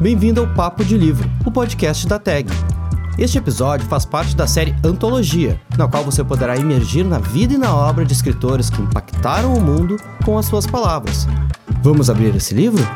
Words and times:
Bem-vindo 0.00 0.40
ao 0.40 0.54
Papo 0.54 0.84
de 0.84 0.96
Livro, 0.96 1.28
o 1.44 1.50
podcast 1.50 2.06
da 2.06 2.18
TAG. 2.18 2.46
Este 3.18 3.38
episódio 3.38 3.86
faz 3.88 4.04
parte 4.04 4.36
da 4.36 4.46
série 4.46 4.74
Antologia, 4.84 5.60
na 5.76 5.88
qual 5.88 6.04
você 6.04 6.22
poderá 6.22 6.56
emergir 6.56 7.04
na 7.04 7.18
vida 7.18 7.54
e 7.54 7.58
na 7.58 7.74
obra 7.74 8.04
de 8.04 8.12
escritores 8.12 8.70
que 8.70 8.80
impactaram 8.80 9.54
o 9.54 9.60
mundo 9.60 9.96
com 10.24 10.38
as 10.38 10.46
suas 10.46 10.66
palavras. 10.66 11.26
Vamos 11.82 12.08
abrir 12.08 12.34
esse 12.36 12.54
livro? 12.54 12.86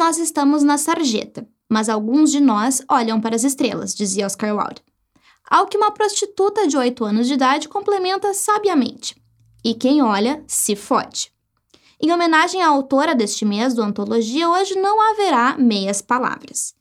Nós 0.00 0.16
estamos 0.16 0.62
na 0.62 0.78
sarjeta, 0.78 1.46
mas 1.68 1.90
alguns 1.90 2.32
de 2.32 2.40
nós 2.40 2.82
olham 2.90 3.20
para 3.20 3.36
as 3.36 3.44
estrelas, 3.44 3.94
dizia 3.94 4.24
Oscar 4.24 4.56
Wilde. 4.56 4.82
Ao 5.46 5.66
que 5.66 5.76
uma 5.76 5.90
prostituta 5.90 6.66
de 6.66 6.74
8 6.74 7.04
anos 7.04 7.26
de 7.26 7.34
idade 7.34 7.68
complementa 7.68 8.32
sabiamente: 8.32 9.14
E 9.62 9.74
quem 9.74 10.00
olha, 10.00 10.42
se 10.46 10.74
fode. 10.74 11.30
Em 12.02 12.10
homenagem 12.10 12.62
à 12.62 12.68
autora 12.68 13.14
deste 13.14 13.44
mês 13.44 13.74
do 13.74 13.82
Antologia, 13.82 14.48
hoje 14.48 14.74
não 14.74 14.98
haverá 15.02 15.58
meias 15.58 16.00
palavras. 16.00 16.72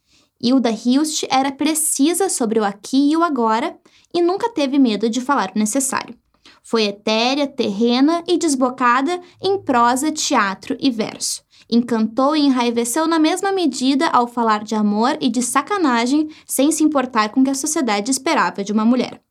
Hilda 0.42 0.72
Hilst 0.72 1.26
era 1.30 1.52
precisa 1.52 2.30
sobre 2.30 2.62
o 2.62 2.64
aqui 2.64 3.12
e 3.12 3.18
o 3.18 3.24
agora 3.24 3.78
e 4.14 4.22
nunca 4.22 4.48
teve 4.48 4.80
medo 4.80 5.10
de 5.10 5.20
falar 5.20 5.52
o 5.54 5.60
necessário. 5.60 6.16
Foi 6.64 6.84
etérea, 6.84 7.46
terrena 7.46 8.24
e 8.26 8.38
desbocada 8.38 9.20
em 9.42 9.62
prosa, 9.62 10.10
teatro 10.10 10.78
e 10.80 10.90
verso 10.90 11.44
encantou 11.70 12.36
e 12.36 12.42
enraiveceu 12.42 13.08
na 13.08 13.20
mesma 13.20 13.52
medida 13.52 14.08
ao 14.08 14.28
falar 14.28 14.64
de 14.64 14.76
amor 14.76 15.18
e 15.22 15.30
de 15.30 15.42
sacanagem, 15.42 16.30
sem 16.46 16.72
se 16.72 16.84
importar 16.84 17.30
com 17.30 17.42
o 17.42 17.44
que 17.44 17.50
a 17.50 17.56
sociedade 17.56 18.10
esperava 18.10 18.64
de 18.64 18.74
uma 18.74 18.84
mulher. 18.84 19.22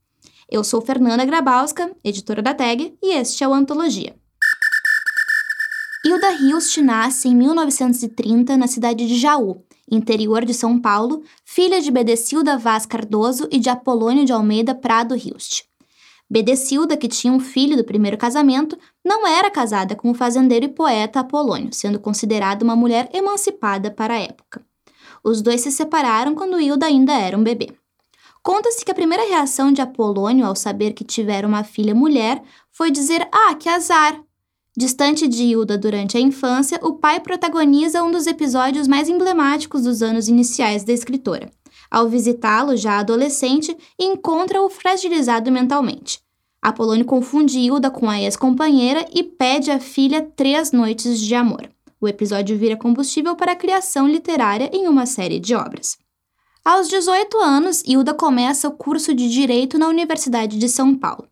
Eu 0.51 0.63
sou 0.65 0.81
Fernanda 0.81 1.25
Grabowska, 1.25 1.91
editora 2.03 2.41
da 2.41 2.55
TAG, 2.55 2.97
e 3.03 3.15
este 3.15 3.45
é 3.45 3.49
o 3.49 3.53
Antologia. 3.53 4.17
Hilda 6.05 6.33
Hilst 6.33 6.79
nasce 6.79 7.29
em 7.29 7.35
1930 7.35 8.57
na 8.57 8.67
cidade 8.67 9.07
de 9.07 9.19
Jaú, 9.19 9.63
interior 9.91 10.45
de 10.45 10.55
São 10.55 10.81
Paulo, 10.81 11.23
filha 11.45 11.81
de 11.81 11.91
Bedecilda 11.91 12.57
Vaz 12.57 12.87
Cardoso 12.87 13.49
e 13.51 13.59
de 13.59 13.69
Apolônio 13.69 14.25
de 14.25 14.33
Almeida 14.33 14.75
Prado 14.75 15.15
Hilst. 15.15 15.65
Bedecilda, 16.31 16.97
que 16.97 17.09
tinha 17.09 17.33
um 17.33 17.41
filho 17.41 17.77
do 17.77 17.85
primeiro 17.85 18.19
casamento, 18.19 18.79
não 19.05 19.27
era 19.27 19.51
casada 19.51 19.97
com 19.97 20.11
o 20.11 20.15
fazendeiro 20.15 20.67
e 20.67 20.69
poeta 20.69 21.21
Apolônio, 21.21 21.73
sendo 21.73 21.99
considerada 21.99 22.63
uma 22.63 22.77
mulher 22.77 23.09
emancipada 23.15 23.91
para 23.91 24.15
a 24.15 24.21
época. 24.21 24.61
Os 25.25 25.41
dois 25.41 25.63
se 25.63 25.73
separaram 25.73 26.35
quando 26.35 26.61
Hilda 26.61 26.87
ainda 26.87 27.13
era 27.13 27.37
um 27.37 27.43
bebê. 27.43 27.73
Conta-se 28.43 28.85
que 28.85 28.91
a 28.91 28.95
primeira 28.95 29.27
reação 29.27 29.73
de 29.73 29.81
Apolônio 29.81 30.47
ao 30.47 30.55
saber 30.55 30.93
que 30.93 31.05
tivera 31.05 31.47
uma 31.47 31.65
filha 31.65 31.95
mulher 31.95 32.43
foi 32.71 32.91
dizer: 32.91 33.27
Ah, 33.33 33.55
que 33.55 33.69
azar! 33.69 34.21
Distante 34.77 35.27
de 35.27 35.43
Hilda 35.43 35.77
durante 35.77 36.17
a 36.17 36.21
infância, 36.21 36.79
o 36.83 36.95
pai 36.95 37.19
protagoniza 37.19 38.03
um 38.03 38.13
dos 38.13 38.29
episódios 38.29 38.87
mais 38.87 39.09
emblemáticos 39.09 39.83
dos 39.83 40.03
anos 40.03 40.29
iniciais 40.29 40.85
da 40.85 40.93
escritora. 40.93 41.51
Ao 41.91 42.09
visitá-lo, 42.09 42.77
já 42.77 42.99
adolescente, 42.99 43.77
encontra-o 43.99 44.69
fragilizado 44.69 45.51
mentalmente. 45.51 46.21
Apolônio 46.61 47.05
confunde 47.05 47.59
Hilda 47.59 47.91
com 47.91 48.11
a 48.11 48.21
ex-companheira 48.21 49.07
e 49.15 49.23
pede 49.23 49.71
à 49.71 49.79
filha 49.79 50.23
três 50.37 50.73
noites 50.73 51.21
de 51.21 51.35
amor. 51.35 51.71
O 52.01 52.07
episódio 52.07 52.57
vira 52.57 52.77
combustível 52.77 53.35
para 53.35 53.53
a 53.53 53.57
criação 53.57 54.07
literária 54.07 54.71
em 54.73 54.87
uma 54.87 55.07
série 55.07 55.41
de 55.41 55.55
obras. 55.55 55.97
Aos 56.65 56.89
18 56.89 57.39
anos, 57.39 57.83
Hilda 57.87 58.13
começa 58.13 58.69
o 58.69 58.73
curso 58.73 59.15
de 59.15 59.31
Direito 59.31 59.79
na 59.79 59.89
Universidade 59.89 60.59
de 60.59 60.69
São 60.69 60.95
Paulo. 60.95 61.27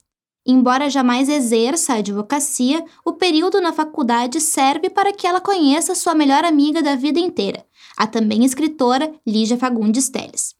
Embora 0.46 0.88
jamais 0.88 1.28
exerça 1.28 1.92
a 1.92 1.96
advocacia, 1.96 2.84
o 3.04 3.12
período 3.12 3.60
na 3.60 3.72
faculdade 3.72 4.40
serve 4.40 4.88
para 4.88 5.12
que 5.12 5.26
ela 5.26 5.40
conheça 5.40 5.94
sua 5.94 6.14
melhor 6.14 6.44
amiga 6.44 6.82
da 6.82 6.94
vida 6.94 7.20
inteira, 7.20 7.66
a 7.96 8.06
também 8.06 8.44
escritora 8.44 9.12
Lígia 9.26 9.58
Fagundes 9.58 10.08
Telles. 10.08 10.55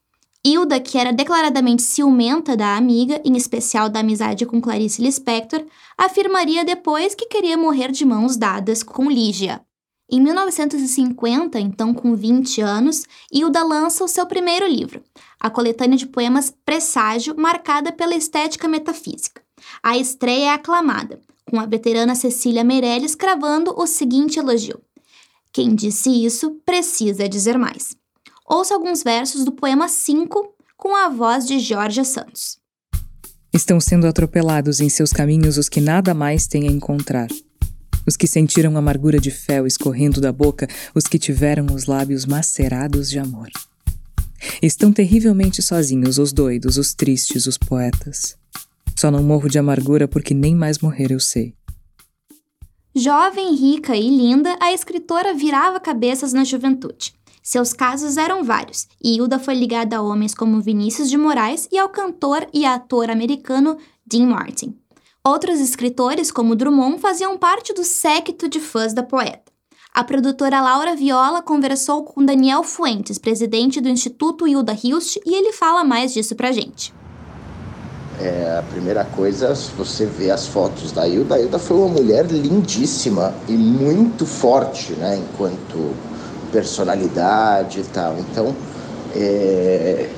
Hilda, 0.47 0.79
que 0.79 0.97
era 0.97 1.11
declaradamente 1.11 1.81
ciumenta 1.81 2.55
da 2.55 2.77
amiga, 2.77 3.21
em 3.25 3.35
especial 3.35 3.89
da 3.89 3.99
amizade 3.99 4.45
com 4.45 4.61
Clarice 4.61 5.01
Lispector, 5.01 5.65
afirmaria 5.97 6.63
depois 6.63 7.13
que 7.13 7.25
queria 7.25 7.57
morrer 7.57 7.91
de 7.91 8.05
mãos 8.05 8.37
dadas 8.37 8.81
com 8.81 9.11
Lígia. 9.11 9.59
Em 10.09 10.21
1950, 10.21 11.59
então 11.59 11.93
com 11.93 12.15
20 12.15 12.61
anos, 12.61 13.03
Hilda 13.29 13.61
lança 13.61 14.05
o 14.05 14.07
seu 14.07 14.25
primeiro 14.25 14.65
livro, 14.65 15.03
a 15.37 15.49
coletânea 15.49 15.97
de 15.97 16.07
poemas 16.07 16.49
Presságio, 16.63 17.35
marcada 17.37 17.91
pela 17.91 18.15
estética 18.15 18.69
metafísica. 18.69 19.41
A 19.83 19.97
estreia 19.97 20.45
é 20.45 20.53
aclamada, 20.53 21.19
com 21.51 21.59
a 21.59 21.65
veterana 21.65 22.15
Cecília 22.15 22.63
Meirelles 22.63 23.15
cravando 23.15 23.77
o 23.77 23.85
seguinte 23.85 24.39
elogio: 24.39 24.79
quem 25.51 25.75
disse 25.75 26.09
isso 26.09 26.51
precisa 26.65 27.27
dizer 27.27 27.57
mais. 27.57 27.96
Ouça 28.49 28.73
alguns 28.73 29.03
versos 29.03 29.43
do 29.43 29.51
poema 29.51 29.89
5 29.89 30.53
com 30.77 30.95
a 30.95 31.09
voz 31.09 31.45
de 31.45 31.59
Jorge 31.59 32.05
Santos. 32.05 32.57
Estão 33.51 33.77
sendo 33.77 34.07
atropelados 34.07 34.79
em 34.79 34.87
seus 34.87 35.11
caminhos 35.11 35.57
os 35.57 35.67
que 35.67 35.81
nada 35.81 36.13
mais 36.13 36.47
têm 36.47 36.65
a 36.65 36.71
encontrar. 36.71 37.27
Os 38.07 38.15
que 38.15 38.25
sentiram 38.25 38.77
amargura 38.77 39.19
de 39.19 39.31
fel 39.31 39.67
escorrendo 39.67 40.21
da 40.21 40.31
boca, 40.31 40.65
os 40.95 41.03
que 41.03 41.19
tiveram 41.19 41.65
os 41.75 41.87
lábios 41.87 42.25
macerados 42.25 43.09
de 43.09 43.19
amor. 43.19 43.49
Estão 44.61 44.93
terrivelmente 44.93 45.61
sozinhos 45.61 46.17
os 46.17 46.31
doidos, 46.31 46.77
os 46.77 46.93
tristes, 46.93 47.47
os 47.47 47.57
poetas. 47.57 48.37
Só 48.95 49.11
não 49.11 49.21
morro 49.21 49.49
de 49.49 49.59
amargura 49.59 50.07
porque 50.07 50.33
nem 50.33 50.55
mais 50.55 50.79
morrer 50.79 51.11
eu 51.11 51.19
sei. 51.19 51.53
Jovem, 52.95 53.53
rica 53.55 53.93
e 53.93 54.09
linda, 54.09 54.57
a 54.61 54.71
escritora 54.71 55.33
virava 55.33 55.81
cabeças 55.81 56.31
na 56.31 56.45
juventude. 56.45 57.16
Seus 57.49 57.71
casos 57.71 58.17
eram 58.17 58.43
vários, 58.43 58.89
e 59.01 59.15
Hilda 59.15 59.39
foi 59.39 59.55
ligada 59.55 59.95
a 59.95 60.01
homens 60.01 60.35
como 60.35 60.59
Vinícius 60.59 61.09
de 61.09 61.17
Moraes 61.17 61.65
e 61.71 61.79
ao 61.79 61.87
cantor 61.87 62.45
e 62.53 62.65
ator 62.65 63.09
americano 63.09 63.77
Dean 64.05 64.27
Martin. 64.27 64.75
Outros 65.23 65.61
escritores, 65.61 66.29
como 66.29 66.57
Drummond, 66.57 66.99
faziam 66.99 67.37
parte 67.37 67.73
do 67.73 67.85
séquito 67.85 68.49
de 68.49 68.59
fãs 68.59 68.93
da 68.93 69.01
poeta. 69.01 69.49
A 69.93 70.03
produtora 70.03 70.59
Laura 70.59 70.93
Viola 70.93 71.41
conversou 71.41 72.03
com 72.03 72.25
Daniel 72.25 72.63
Fuentes, 72.63 73.17
presidente 73.17 73.79
do 73.79 73.87
Instituto 73.87 74.45
Hilda 74.45 74.77
Hilst, 74.83 75.15
e 75.25 75.33
ele 75.33 75.53
fala 75.53 75.85
mais 75.85 76.13
disso 76.13 76.35
pra 76.35 76.51
gente. 76.51 76.93
É, 78.19 78.57
a 78.59 78.63
primeira 78.63 79.05
coisa, 79.05 79.55
se 79.55 79.71
você 79.71 80.05
vê 80.05 80.29
as 80.31 80.47
fotos 80.47 80.91
da 80.91 81.07
Hilda, 81.07 81.35
a 81.35 81.39
Hilda 81.39 81.59
foi 81.59 81.77
uma 81.77 81.87
mulher 81.87 82.25
lindíssima 82.25 83.33
e 83.47 83.53
muito 83.53 84.25
forte, 84.25 84.91
né, 84.95 85.15
enquanto 85.17 85.95
personalidade 86.51 87.79
e 87.79 87.83
tal. 87.83 88.15
Então, 88.19 88.55
é, 89.15 90.09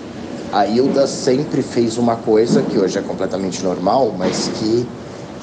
a 0.52 0.66
Hilda 0.66 1.06
sempre 1.08 1.62
fez 1.62 1.98
uma 1.98 2.16
coisa 2.16 2.62
que 2.62 2.78
hoje 2.78 2.98
é 2.98 3.02
completamente 3.02 3.64
normal, 3.64 4.14
mas 4.18 4.50
que 4.60 4.88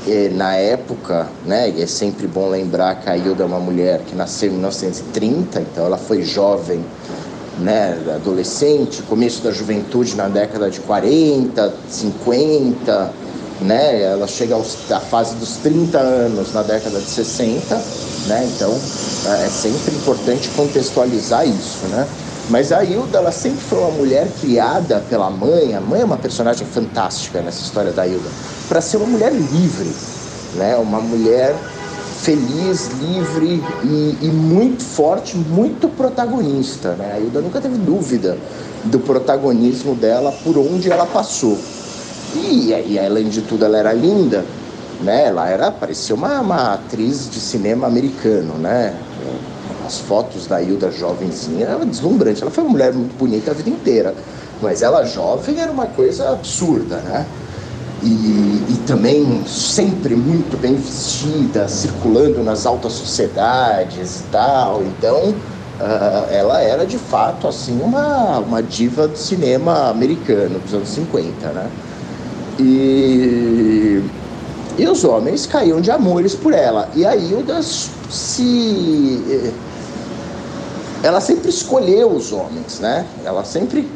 é, 0.07 0.29
na 0.29 0.55
época, 0.55 1.29
né, 1.45 1.71
e 1.71 1.83
é 1.83 1.87
sempre 1.87 2.27
bom 2.27 2.49
lembrar 2.49 2.97
que 2.97 3.11
a 3.11 3.17
Hilda 3.17 3.43
é 3.43 3.47
uma 3.47 3.59
mulher 3.59 4.01
que 4.07 4.15
nasceu 4.15 4.49
em 4.49 4.55
1930, 4.55 5.61
então 5.61 5.87
ela 5.87 5.99
foi 5.99 6.23
jovem 6.23 6.85
né, 7.59 7.99
adolescente, 8.15 9.03
começo 9.03 9.43
da 9.43 9.51
juventude 9.51 10.15
na 10.15 10.29
década 10.29 10.71
de 10.71 10.81
40, 10.81 11.75
50, 11.89 13.13
né, 13.61 14.03
ela 14.03 14.27
chega 14.27 14.55
aos, 14.55 14.77
à 14.91 15.01
fase 15.01 15.35
dos 15.37 15.57
30 15.57 15.99
anos 15.99 16.53
na 16.53 16.63
década 16.63 17.01
de 17.01 17.09
60, 17.09 17.75
né, 18.27 18.49
então 18.55 18.71
é, 19.27 19.47
é 19.47 19.49
sempre 19.49 19.95
importante 19.95 20.49
contextualizar 20.51 21.47
isso, 21.47 21.87
né. 21.91 22.07
Mas 22.49 22.71
a 22.71 22.85
Hilda, 22.85 23.19
ela 23.19 23.33
sempre 23.33 23.61
foi 23.61 23.79
uma 23.79 23.91
mulher 23.91 24.29
criada 24.41 25.03
pela 25.11 25.29
mãe, 25.31 25.75
a 25.75 25.81
mãe 25.81 26.03
é 26.03 26.05
uma 26.05 26.17
personagem 26.17 26.67
fantástica 26.67 27.41
nessa 27.41 27.63
história 27.63 27.91
da 27.91 28.07
Hilda, 28.07 28.29
para 28.69 28.81
ser 28.81 28.99
uma 28.99 29.07
mulher 29.07 29.33
livre, 29.33 29.91
né, 30.55 30.77
uma 30.77 31.01
mulher 31.01 31.57
feliz, 32.23 32.89
livre 33.01 33.63
e, 33.85 34.17
e, 34.21 34.27
muito 34.29 34.83
forte, 34.83 35.37
muito 35.37 35.89
protagonista. 35.89 36.93
Né? 36.93 37.13
A 37.15 37.21
Hilda 37.21 37.41
nunca 37.41 37.61
teve 37.61 37.77
dúvida 37.77 38.37
do 38.85 38.99
protagonismo 38.99 39.95
dela 39.95 40.33
por 40.43 40.59
onde 40.59 40.91
ela 40.91 41.07
passou. 41.07 41.57
E, 42.37 42.99
além 42.99 43.29
de 43.29 43.43
tudo, 43.43 43.65
ela 43.65 43.79
era 43.79 43.93
linda, 43.93 44.45
né? 45.01 45.27
Ela 45.27 45.49
era 45.49 45.71
parecia 45.71 46.15
uma, 46.15 46.41
uma 46.41 46.75
atriz 46.75 47.29
de 47.31 47.41
cinema 47.41 47.87
americano, 47.87 48.55
né? 48.55 48.95
As 49.87 49.99
fotos 49.99 50.47
da 50.47 50.61
Hilda 50.61 50.91
jovenzinha 50.91 51.67
era 51.67 51.85
deslumbrante. 51.85 52.43
Ela 52.43 52.51
foi 52.51 52.65
uma 52.65 52.71
mulher 52.71 52.93
muito 52.93 53.17
bonita 53.17 53.53
a 53.53 53.55
vida 53.55 53.71
inteira, 53.71 54.15
mas 54.61 54.83
ela 54.83 55.05
jovem 55.05 55.61
era 55.61 55.71
uma 55.71 55.87
coisa 55.87 56.31
absurda, 56.31 56.97
né? 56.99 57.27
e, 58.03 58.07
e, 58.69 58.83
também 58.87 59.43
sempre 59.47 60.15
muito 60.15 60.57
bem 60.61 60.75
vestida, 60.75 61.67
circulando 61.67 62.43
nas 62.43 62.67
altas 62.67 62.93
sociedades 62.93 64.21
e 64.21 64.23
tal. 64.25 64.83
Então, 64.83 65.31
uh, 65.31 66.31
ela 66.31 66.61
era 66.61 66.87
de 66.87 66.99
fato 66.99 67.49
assim 67.49 67.81
uma, 67.81 68.39
uma 68.39 68.63
diva 68.63 69.09
do 69.09 69.17
cinema 69.17 69.89
americano 69.89 70.59
dos 70.59 70.75
anos 70.75 70.89
50, 70.91 71.49
né? 71.49 71.71
E, 72.59 74.03
e 74.79 74.89
os 74.89 75.05
homens 75.05 75.47
caíam 75.47 75.81
de 75.81 75.91
amores 75.91 76.35
por 76.35 76.53
ela. 76.53 76.89
E 76.95 77.05
a 77.05 77.15
Hilda 77.17 77.63
se. 77.63 79.53
Ela 81.03 81.21
sempre 81.21 81.51
escolheu 81.51 82.11
os 82.11 82.33
homens, 82.33 82.81
né? 82.81 83.07
Ela 83.25 83.45
sempre 83.45 83.89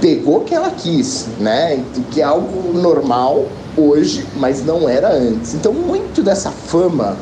pegou 0.00 0.40
que 0.40 0.54
ela 0.54 0.70
quis, 0.70 1.26
né? 1.38 1.82
Que 2.10 2.20
é 2.20 2.24
algo 2.24 2.72
normal 2.72 3.46
hoje, 3.76 4.26
mas 4.36 4.64
não 4.64 4.88
era 4.88 5.12
antes. 5.12 5.54
Então, 5.54 5.72
muito 5.72 6.22
dessa 6.22 6.50
fama 6.50 7.16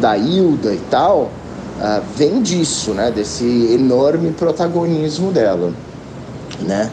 da 0.00 0.16
Hilda 0.16 0.72
e 0.72 0.80
tal 0.90 1.30
uh, 1.78 2.02
vem 2.16 2.40
disso, 2.40 2.92
né? 2.92 3.10
Desse 3.10 3.44
enorme 3.72 4.30
protagonismo 4.30 5.32
dela, 5.32 5.72
né? 6.60 6.90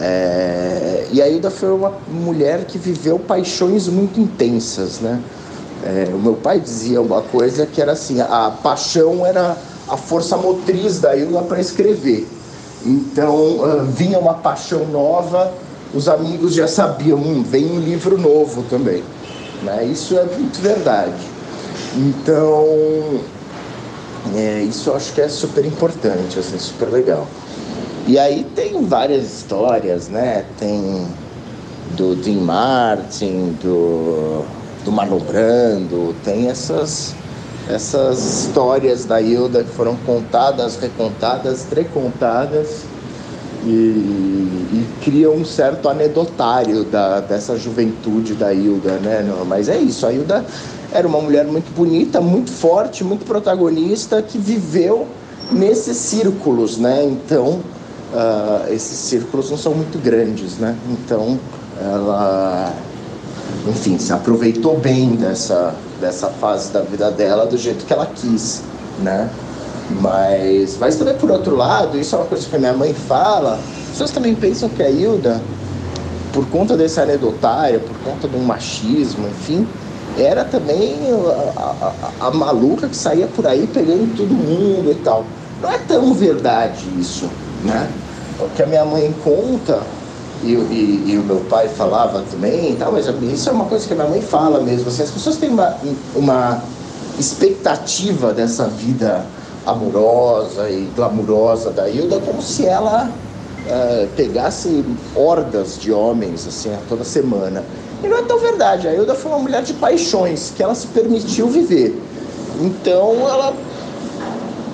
É... 0.00 1.06
E 1.12 1.22
a 1.22 1.28
Hilda 1.28 1.50
foi 1.50 1.70
uma 1.70 1.92
mulher 2.08 2.64
que 2.64 2.78
viveu 2.78 3.18
paixões 3.18 3.88
muito 3.88 4.20
intensas, 4.20 5.00
né? 5.00 5.20
É, 5.84 6.08
o 6.14 6.18
meu 6.18 6.34
pai 6.34 6.58
dizia 6.58 7.00
uma 7.00 7.20
coisa 7.20 7.66
que 7.66 7.80
era 7.80 7.92
assim: 7.92 8.20
a 8.20 8.52
paixão 8.62 9.24
era 9.24 9.56
a 9.88 9.96
força 9.96 10.36
motriz 10.36 10.98
da 10.98 11.14
Hilda 11.14 11.42
para 11.42 11.60
escrever. 11.60 12.26
Então 12.84 13.34
uh, 13.34 13.84
vinha 13.84 14.18
uma 14.18 14.34
paixão 14.34 14.86
nova, 14.86 15.52
os 15.94 16.08
amigos 16.08 16.54
já 16.54 16.66
sabiam, 16.66 17.18
hum, 17.18 17.42
vem 17.42 17.70
um 17.70 17.80
livro 17.80 18.18
novo 18.18 18.62
também. 18.68 19.02
Né? 19.62 19.84
Isso 19.84 20.18
é 20.18 20.24
muito 20.24 20.60
verdade. 20.60 21.34
Então, 21.96 23.20
é, 24.34 24.62
isso 24.62 24.90
eu 24.90 24.96
acho 24.96 25.12
que 25.12 25.20
é 25.20 25.28
super 25.28 25.64
importante, 25.64 26.38
assim, 26.38 26.58
super 26.58 26.88
legal. 26.88 27.26
E 28.06 28.18
aí 28.18 28.44
tem 28.54 28.84
várias 28.84 29.24
histórias, 29.24 30.08
né? 30.08 30.44
Tem 30.58 31.06
do 31.96 32.14
Dean 32.16 32.40
Martin, 32.40 33.56
do, 33.62 34.44
do 34.84 34.92
Marlon 34.92 35.20
Brando, 35.20 36.14
tem 36.24 36.48
essas 36.48 37.14
essas 37.68 38.42
histórias 38.42 39.06
da 39.06 39.22
Hilda 39.22 39.64
que 39.64 39.70
foram 39.70 39.96
contadas, 39.96 40.76
recontadas, 40.76 41.66
recontadas 41.74 42.82
e, 43.64 43.68
e 43.68 44.86
criam 45.02 45.34
um 45.34 45.44
certo 45.46 45.88
anedotário 45.88 46.84
da, 46.84 47.20
dessa 47.20 47.56
juventude 47.56 48.34
da 48.34 48.52
Hilda, 48.52 48.98
né? 48.98 49.24
Mas 49.46 49.70
é 49.70 49.78
isso, 49.78 50.06
a 50.06 50.12
Hilda 50.12 50.44
era 50.92 51.08
uma 51.08 51.20
mulher 51.20 51.46
muito 51.46 51.74
bonita, 51.74 52.20
muito 52.20 52.50
forte, 52.50 53.02
muito 53.02 53.24
protagonista, 53.24 54.20
que 54.20 54.36
viveu 54.36 55.06
nesses 55.50 55.96
círculos, 55.96 56.76
né? 56.76 57.02
Então, 57.02 57.60
uh, 58.14 58.72
esses 58.72 58.96
círculos 58.96 59.50
não 59.50 59.58
são 59.58 59.74
muito 59.74 59.98
grandes, 60.02 60.58
né? 60.58 60.76
Então, 60.88 61.38
ela, 61.80 62.72
enfim, 63.68 63.98
se 63.98 64.12
aproveitou 64.12 64.78
bem 64.78 65.16
dessa, 65.16 65.74
dessa 66.00 66.28
fase 66.28 66.72
da 66.72 66.80
vida 66.80 67.10
dela 67.10 67.46
do 67.46 67.58
jeito 67.58 67.84
que 67.84 67.92
ela 67.92 68.06
quis, 68.06 68.62
né? 69.02 69.28
Mas, 70.00 70.78
mas 70.78 70.96
também 70.96 71.14
por 71.16 71.30
outro 71.30 71.56
lado, 71.56 71.98
isso 71.98 72.14
é 72.14 72.18
uma 72.18 72.26
coisa 72.26 72.48
que 72.48 72.58
minha 72.58 72.72
mãe 72.72 72.94
fala, 72.94 73.54
as 73.54 73.90
pessoas 73.90 74.10
também 74.12 74.34
pensam 74.34 74.68
que 74.68 74.82
a 74.82 74.88
Hilda, 74.88 75.42
por 76.32 76.46
conta 76.48 76.76
desse 76.76 76.98
anedotário, 77.00 77.80
por 77.80 77.96
conta 77.98 78.26
do 78.26 78.38
machismo, 78.38 79.28
enfim, 79.28 79.66
era 80.16 80.44
também 80.44 80.96
a, 81.56 81.92
a, 82.20 82.28
a, 82.28 82.30
maluca 82.30 82.88
que 82.88 82.96
saía 82.96 83.26
por 83.26 83.46
aí 83.46 83.66
pegando 83.66 84.16
todo 84.16 84.32
mundo 84.32 84.90
e 84.90 84.94
tal. 85.02 85.24
Não 85.60 85.70
é 85.70 85.78
tão 85.78 86.14
verdade 86.14 86.86
isso, 86.98 87.28
né? 87.64 87.88
Que 88.56 88.62
a 88.62 88.66
minha 88.66 88.84
mãe 88.84 89.14
conta 89.22 89.80
e, 90.42 90.52
e, 90.52 91.12
e, 91.12 91.18
o 91.18 91.22
meu 91.22 91.40
pai 91.48 91.68
falava 91.68 92.22
também, 92.30 92.74
tal, 92.76 92.92
mas 92.92 93.06
isso 93.06 93.48
é 93.48 93.52
uma 93.52 93.64
coisa 93.64 93.86
que 93.86 93.92
a 93.92 93.96
minha 93.96 94.08
mãe 94.08 94.20
fala 94.20 94.60
mesmo. 94.60 94.88
Assim, 94.88 95.02
as 95.02 95.10
pessoas 95.10 95.36
têm 95.36 95.48
uma, 95.48 95.76
uma 96.14 96.62
expectativa 97.18 98.32
dessa 98.32 98.66
vida 98.66 99.24
amorosa 99.64 100.68
e 100.68 100.90
glamurosa 100.94 101.70
da 101.70 101.88
Hilda 101.88 102.20
como 102.20 102.42
se 102.42 102.66
ela 102.66 103.10
uh, 103.66 104.08
pegasse 104.14 104.84
hordas 105.14 105.78
de 105.80 105.92
homens 105.92 106.46
assim 106.46 106.70
toda 106.88 107.04
semana. 107.04 107.64
E 108.02 108.08
não 108.08 108.18
é 108.18 108.22
tão 108.22 108.38
verdade. 108.38 108.86
A 108.86 108.92
Hilda 108.92 109.14
foi 109.14 109.32
uma 109.32 109.40
mulher 109.40 109.62
de 109.62 109.72
paixões 109.74 110.52
que 110.54 110.62
ela 110.62 110.74
se 110.74 110.86
permitiu 110.88 111.48
viver. 111.48 111.98
Então 112.60 113.28
ela 113.28 113.54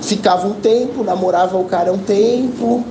ficava 0.02 0.48
um 0.48 0.54
tempo, 0.54 1.04
namorava 1.04 1.56
o 1.56 1.64
cara 1.64 1.92
um 1.92 1.98
tempo, 1.98 2.84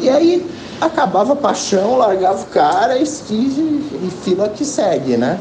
e 0.00 0.08
aí 0.08 0.50
acabava 0.80 1.34
a 1.34 1.36
paixão, 1.36 1.96
largava 1.98 2.42
o 2.42 2.46
cara 2.46 2.96
e, 2.96 3.04
e, 3.30 3.34
e 3.34 4.10
fila 4.22 4.48
que 4.48 4.64
segue, 4.64 5.16
né? 5.16 5.38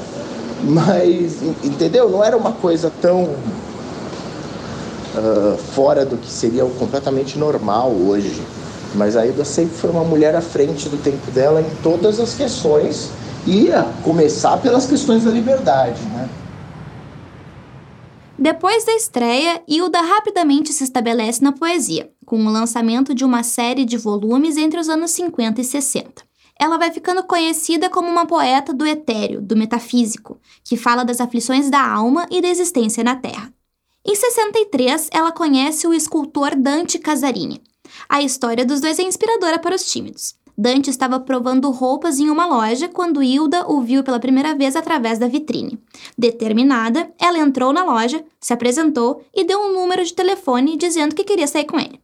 Mas, 0.63 1.41
entendeu? 1.63 2.09
Não 2.09 2.23
era 2.23 2.35
uma 2.35 2.51
coisa 2.51 2.91
tão 3.01 3.23
uh, 5.15 5.57
fora 5.73 6.05
do 6.05 6.17
que 6.17 6.29
seria 6.29 6.65
completamente 6.77 7.39
normal 7.39 7.91
hoje. 7.91 8.41
Mas 8.95 9.15
a 9.15 9.25
Ida 9.25 9.45
sempre 9.45 9.77
foi 9.77 9.89
uma 9.89 10.03
mulher 10.03 10.35
à 10.35 10.41
frente 10.41 10.89
do 10.89 10.97
tempo 10.97 11.31
dela 11.31 11.61
em 11.61 11.69
todas 11.81 12.19
as 12.19 12.33
questões 12.33 13.09
e 13.47 13.69
começar 14.03 14.57
pelas 14.57 14.85
questões 14.85 15.23
da 15.23 15.31
liberdade, 15.31 16.01
né? 16.13 16.27
Depois 18.51 18.83
da 18.83 18.95
estreia, 18.95 19.61
Hilda 19.67 20.01
rapidamente 20.01 20.73
se 20.73 20.83
estabelece 20.83 21.43
na 21.43 21.51
poesia, 21.51 22.11
com 22.25 22.43
o 22.43 22.49
lançamento 22.49 23.13
de 23.13 23.23
uma 23.23 23.43
série 23.43 23.85
de 23.85 23.95
volumes 23.95 24.57
entre 24.57 24.79
os 24.79 24.89
anos 24.89 25.11
50 25.11 25.61
e 25.61 25.63
60. 25.63 26.23
Ela 26.59 26.79
vai 26.79 26.91
ficando 26.91 27.21
conhecida 27.21 27.91
como 27.91 28.09
uma 28.09 28.25
poeta 28.25 28.73
do 28.73 28.87
etéreo, 28.87 29.39
do 29.39 29.55
metafísico, 29.55 30.39
que 30.63 30.75
fala 30.75 31.05
das 31.05 31.21
aflições 31.21 31.69
da 31.69 31.79
alma 31.79 32.25
e 32.31 32.41
da 32.41 32.47
existência 32.47 33.03
na 33.03 33.15
Terra. 33.15 33.53
Em 34.03 34.15
63, 34.15 35.09
ela 35.13 35.31
conhece 35.31 35.85
o 35.85 35.93
escultor 35.93 36.55
Dante 36.55 36.97
Casarini. 36.97 37.61
A 38.09 38.23
história 38.23 38.65
dos 38.65 38.81
dois 38.81 38.97
é 38.97 39.03
inspiradora 39.03 39.59
para 39.59 39.75
os 39.75 39.85
tímidos. 39.91 40.33
Dante 40.61 40.89
estava 40.89 41.21
provando 41.21 41.71
roupas 41.71 42.19
em 42.19 42.29
uma 42.29 42.45
loja 42.45 42.89
quando 42.89 43.23
Hilda 43.23 43.65
o 43.71 43.79
viu 43.79 44.03
pela 44.03 44.19
primeira 44.19 44.53
vez 44.53 44.75
através 44.75 45.17
da 45.17 45.25
vitrine. 45.25 45.79
Determinada, 46.17 47.09
ela 47.17 47.39
entrou 47.39 47.71
na 47.71 47.81
loja, 47.85 48.21
se 48.41 48.51
apresentou 48.51 49.23
e 49.33 49.45
deu 49.45 49.57
um 49.57 49.73
número 49.73 50.03
de 50.03 50.13
telefone 50.13 50.75
dizendo 50.75 51.15
que 51.15 51.23
queria 51.23 51.47
sair 51.47 51.63
com 51.63 51.79
ele. 51.79 52.01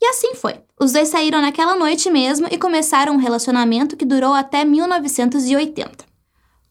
E 0.00 0.06
assim 0.06 0.36
foi. 0.36 0.54
Os 0.80 0.92
dois 0.92 1.08
saíram 1.08 1.40
naquela 1.40 1.74
noite 1.74 2.08
mesmo 2.08 2.46
e 2.48 2.56
começaram 2.56 3.14
um 3.14 3.18
relacionamento 3.18 3.96
que 3.96 4.04
durou 4.04 4.34
até 4.34 4.64
1980. 4.64 6.06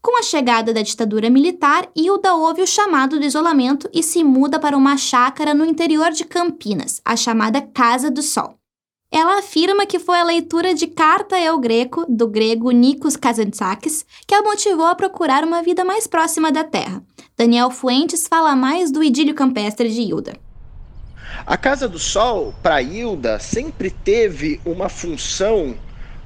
Com 0.00 0.18
a 0.18 0.22
chegada 0.22 0.72
da 0.72 0.80
ditadura 0.80 1.28
militar, 1.28 1.86
Hilda 1.94 2.34
ouve 2.34 2.62
o 2.62 2.66
chamado 2.66 3.18
do 3.18 3.26
isolamento 3.26 3.90
e 3.92 4.02
se 4.02 4.24
muda 4.24 4.58
para 4.58 4.74
uma 4.74 4.96
chácara 4.96 5.52
no 5.52 5.66
interior 5.66 6.12
de 6.12 6.24
Campinas, 6.24 7.02
a 7.04 7.14
chamada 7.14 7.60
Casa 7.60 8.10
do 8.10 8.22
Sol. 8.22 8.56
Ela 9.10 9.38
afirma 9.38 9.86
que 9.86 9.98
foi 9.98 10.18
a 10.18 10.24
leitura 10.24 10.74
de 10.74 10.86
Carta 10.88 11.36
ao 11.36 11.58
Greco, 11.58 12.04
do 12.08 12.26
grego 12.26 12.70
Nikos 12.72 13.16
Kazantzakis, 13.16 14.04
que 14.26 14.34
a 14.34 14.42
motivou 14.42 14.86
a 14.86 14.94
procurar 14.94 15.44
uma 15.44 15.62
vida 15.62 15.84
mais 15.84 16.06
próxima 16.06 16.50
da 16.50 16.64
Terra. 16.64 17.02
Daniel 17.36 17.70
Fuentes 17.70 18.26
fala 18.26 18.56
mais 18.56 18.90
do 18.90 19.04
idílio 19.04 19.34
campestre 19.34 19.88
de 19.88 20.02
Hilda. 20.02 20.36
A 21.46 21.56
Casa 21.56 21.88
do 21.88 21.98
Sol, 21.98 22.52
para 22.62 22.82
Hilda, 22.82 23.38
sempre 23.38 23.90
teve 23.90 24.60
uma 24.64 24.88
função 24.88 25.76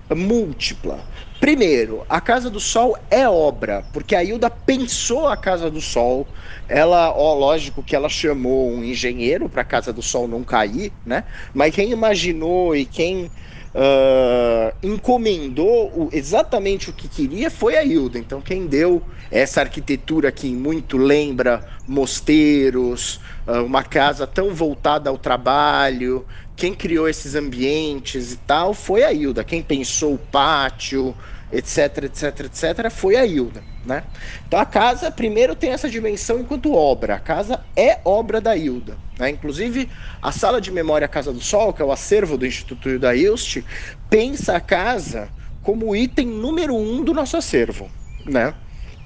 múltipla. 0.08 1.04
Primeiro, 1.40 2.04
a 2.06 2.20
Casa 2.20 2.50
do 2.50 2.60
Sol 2.60 2.94
é 3.10 3.26
obra, 3.26 3.82
porque 3.92 4.14
a 4.14 4.22
Hilda 4.22 4.50
pensou 4.50 5.26
a 5.26 5.38
Casa 5.38 5.70
do 5.70 5.80
Sol. 5.80 6.30
Ela, 6.68 7.14
ó, 7.16 7.32
lógico 7.32 7.82
que 7.82 7.96
ela 7.96 8.10
chamou 8.10 8.70
um 8.70 8.84
engenheiro 8.84 9.48
para 9.48 9.62
a 9.62 9.64
Casa 9.64 9.90
do 9.90 10.02
Sol 10.02 10.28
não 10.28 10.44
cair, 10.44 10.92
né? 11.02 11.24
Mas 11.54 11.74
quem 11.74 11.90
imaginou 11.92 12.76
e 12.76 12.84
quem 12.84 13.30
uh, 13.74 14.74
encomendou 14.82 15.90
o, 15.94 16.10
exatamente 16.12 16.90
o 16.90 16.92
que 16.92 17.08
queria 17.08 17.50
foi 17.50 17.76
a 17.76 17.84
Hilda. 17.84 18.18
Então, 18.18 18.40
quem 18.40 18.66
deu 18.66 19.06
essa 19.30 19.60
arquitetura 19.60 20.32
que 20.32 20.50
muito 20.54 20.96
lembra 20.96 21.64
mosteiros, 21.86 23.20
uh, 23.46 23.64
uma 23.64 23.82
casa 23.82 24.26
tão 24.26 24.54
voltada 24.54 25.10
ao 25.10 25.18
trabalho, 25.18 26.26
quem 26.56 26.74
criou 26.74 27.08
esses 27.08 27.34
ambientes 27.34 28.32
e 28.32 28.36
tal 28.36 28.74
foi 28.74 29.02
a 29.02 29.12
Hilda. 29.12 29.44
Quem 29.44 29.62
pensou 29.62 30.14
o 30.14 30.18
pátio, 30.18 31.16
etc, 31.50 32.04
etc, 32.04 32.40
etc, 32.40 32.90
foi 32.90 33.16
a 33.16 33.26
Hilda, 33.26 33.64
né? 33.84 34.04
Então 34.46 34.58
a 34.58 34.66
casa 34.66 35.10
primeiro 35.10 35.56
tem 35.56 35.70
essa 35.70 35.88
dimensão 35.88 36.38
enquanto 36.40 36.72
obra. 36.74 37.14
A 37.16 37.18
casa 37.18 37.60
é 37.76 38.00
obra 38.04 38.40
da 38.40 38.56
Hilda, 38.56 38.98
né? 39.18 39.30
Inclusive 39.30 39.90
a 40.22 40.32
sala 40.32 40.60
de 40.60 40.70
memória 40.70 41.08
Casa 41.08 41.32
do 41.32 41.40
Sol, 41.40 41.72
que 41.72 41.82
é 41.82 41.84
o 41.84 41.92
acervo 41.92 42.36
do 42.38 42.46
Instituto 42.46 42.88
Hilda 42.88 43.14
Ilst, 43.16 43.64
pensa 44.08 44.56
a 44.56 44.60
casa 44.60 45.32
como 45.62 45.94
item 45.94 46.26
número 46.26 46.74
um 46.76 47.02
do 47.04 47.12
nosso 47.12 47.36
acervo. 47.36 47.90
né? 48.24 48.54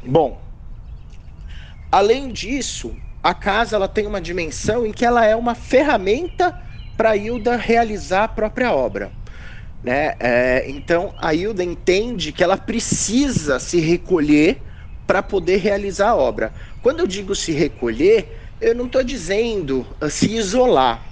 Bom, 0.05 0.41
além 1.91 2.33
disso, 2.33 3.01
a 3.23 3.35
casa 3.35 3.77
ela 3.77 3.89
tem 3.89 4.07
uma 4.07 4.21
dimensão 4.21 4.85
em 4.85 4.93
que 4.93 5.05
ela 5.05 5.25
é 5.25 5.35
uma 5.35 5.55
ferramenta 5.55 6.55
para 6.97 7.17
Hilda 7.17 7.57
realizar 7.57 8.25
a 8.25 8.29
própria 8.29 8.73
obra. 8.73 9.13
Né? 9.85 10.15
É, 10.19 10.65
então 10.67 11.13
a 11.19 11.35
Hilda 11.35 11.63
entende 11.63 12.33
que 12.33 12.43
ela 12.43 12.57
precisa 12.57 13.59
se 13.59 13.79
recolher 13.81 14.63
para 15.07 15.23
poder 15.23 15.57
realizar 15.59 16.09
a 16.09 16.17
obra. 16.17 16.55
Quando 16.81 17.01
eu 17.01 17.07
digo 17.07 17.35
se 17.35 17.53
recolher, 17.53 18.35
eu 18.59 18.75
não 18.75 18.87
estou 18.87 19.05
dizendo 19.05 19.87
uh, 20.01 20.09
se 20.09 20.35
isolar. 20.35 21.05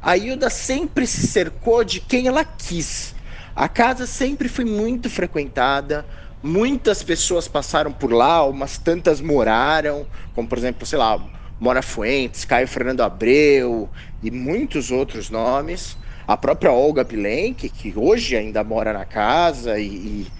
A 0.00 0.16
Hilda 0.16 0.48
sempre 0.48 1.06
se 1.06 1.26
cercou 1.26 1.84
de 1.84 2.00
quem 2.00 2.26
ela 2.26 2.46
quis. 2.46 3.14
A 3.54 3.68
casa 3.68 4.06
sempre 4.06 4.48
foi 4.48 4.64
muito 4.64 5.10
frequentada, 5.10 6.06
muitas 6.42 7.02
pessoas 7.02 7.46
passaram 7.46 7.92
por 7.92 8.10
lá, 8.10 8.42
umas 8.46 8.78
tantas 8.78 9.20
moraram, 9.20 10.06
como 10.32 10.48
por 10.48 10.56
exemplo, 10.56 10.86
sei 10.86 10.98
lá, 10.98 11.20
Mora 11.60 11.82
Fuentes, 11.82 12.46
Caio 12.46 12.66
Fernando 12.66 13.02
Abreu 13.02 13.90
e 14.22 14.30
muitos 14.30 14.90
outros 14.90 15.28
nomes. 15.28 15.98
A 16.26 16.36
própria 16.36 16.72
Olga 16.72 17.04
Bilenque, 17.04 17.68
que 17.68 17.92
hoje 17.96 18.36
ainda 18.36 18.64
mora 18.64 18.92
na 18.92 19.04
casa 19.04 19.78
e, 19.78 19.84
e, 19.84 20.32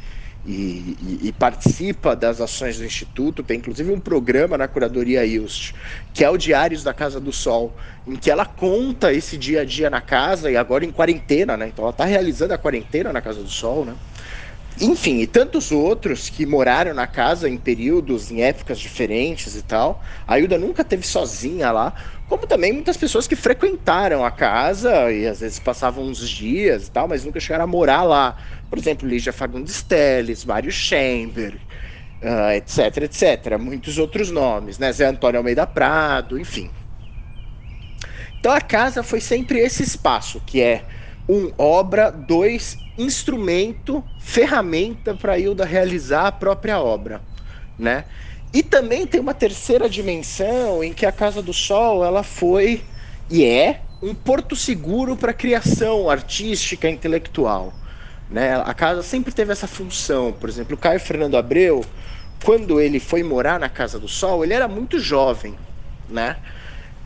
e, 0.44 1.28
e, 1.28 1.32
participa 1.32 2.14
das 2.14 2.40
ações 2.40 2.78
do 2.78 2.84
Instituto, 2.84 3.42
tem 3.42 3.58
inclusive 3.58 3.90
um 3.92 4.00
programa 4.00 4.56
na 4.58 4.68
Curadoria 4.68 5.24
IUST, 5.24 5.74
que 6.12 6.24
é 6.24 6.30
o 6.30 6.36
Diários 6.36 6.82
da 6.82 6.92
Casa 6.92 7.20
do 7.20 7.32
Sol, 7.32 7.76
em 8.06 8.16
que 8.16 8.30
ela 8.30 8.46
conta 8.46 9.12
esse 9.12 9.36
dia 9.36 9.62
a 9.62 9.64
dia 9.64 9.88
na 9.90 10.00
casa 10.00 10.50
e 10.50 10.56
agora 10.56 10.84
em 10.84 10.90
quarentena, 10.90 11.56
né? 11.56 11.68
Então 11.68 11.84
ela 11.84 11.92
está 11.92 12.04
realizando 12.04 12.52
a 12.52 12.58
quarentena 12.58 13.12
na 13.12 13.22
Casa 13.22 13.42
do 13.42 13.50
Sol, 13.50 13.84
né? 13.84 13.94
Enfim, 14.80 15.20
e 15.20 15.26
tantos 15.26 15.70
outros 15.70 16.28
que 16.28 16.44
moraram 16.44 16.92
na 16.94 17.06
casa 17.06 17.48
em 17.48 17.56
períodos, 17.56 18.30
em 18.30 18.42
épocas 18.42 18.78
diferentes 18.80 19.54
e 19.54 19.62
tal. 19.62 20.02
A 20.26 20.38
Hilda 20.38 20.58
nunca 20.58 20.84
teve 20.84 21.06
sozinha 21.06 21.70
lá, 21.70 21.94
como 22.26 22.46
também 22.46 22.72
muitas 22.72 22.96
pessoas 22.96 23.26
que 23.28 23.36
frequentaram 23.36 24.24
a 24.24 24.30
casa 24.32 25.12
e 25.12 25.26
às 25.26 25.40
vezes 25.40 25.58
passavam 25.60 26.04
uns 26.04 26.28
dias 26.28 26.88
e 26.88 26.90
tal, 26.90 27.06
mas 27.06 27.24
nunca 27.24 27.38
chegaram 27.38 27.64
a 27.64 27.66
morar 27.68 28.02
lá. 28.02 28.36
Por 28.68 28.78
exemplo, 28.78 29.08
Lígia 29.08 29.32
Fagundes 29.32 29.82
Telles, 29.82 30.44
Mário 30.44 30.72
Chamber, 30.72 31.60
uh, 32.22 32.50
etc, 32.56 32.96
etc. 33.04 33.58
Muitos 33.58 33.96
outros 33.98 34.30
nomes, 34.30 34.78
né? 34.78 34.92
Zé 34.92 35.06
Antônio 35.06 35.38
Almeida 35.38 35.66
Prado, 35.66 36.38
enfim. 36.38 36.72
Então 38.40 38.52
a 38.52 38.60
casa 38.60 39.02
foi 39.02 39.20
sempre 39.20 39.58
esse 39.60 39.82
espaço 39.82 40.40
que 40.40 40.60
é 40.60 40.86
um 41.28 41.50
obra, 41.58 42.10
dois 42.10 42.78
instrumento, 42.96 44.04
ferramenta 44.18 45.14
para 45.14 45.32
a 45.32 45.38
Hilda 45.38 45.64
realizar 45.64 46.28
a 46.28 46.32
própria 46.32 46.80
obra, 46.80 47.22
né? 47.78 48.04
E 48.52 48.62
também 48.62 49.06
tem 49.06 49.20
uma 49.20 49.34
terceira 49.34 49.88
dimensão 49.88 50.84
em 50.84 50.92
que 50.92 51.04
a 51.04 51.10
Casa 51.10 51.42
do 51.42 51.52
Sol 51.52 52.04
ela 52.04 52.22
foi 52.22 52.84
e 53.28 53.44
é 53.44 53.80
um 54.00 54.14
porto 54.14 54.54
seguro 54.54 55.16
para 55.16 55.32
a 55.32 55.34
criação 55.34 56.08
artística, 56.08 56.88
intelectual. 56.88 57.72
Né? 58.30 58.54
A 58.56 58.74
casa 58.74 59.02
sempre 59.02 59.32
teve 59.32 59.52
essa 59.52 59.66
função. 59.66 60.32
Por 60.32 60.48
exemplo, 60.48 60.74
o 60.74 60.78
Caio 60.78 61.00
Fernando 61.00 61.36
Abreu, 61.36 61.84
quando 62.44 62.80
ele 62.80 63.00
foi 63.00 63.22
morar 63.22 63.58
na 63.58 63.68
Casa 63.68 63.98
do 63.98 64.08
Sol, 64.08 64.44
ele 64.44 64.54
era 64.54 64.68
muito 64.68 64.98
jovem, 64.98 65.58
né? 66.08 66.36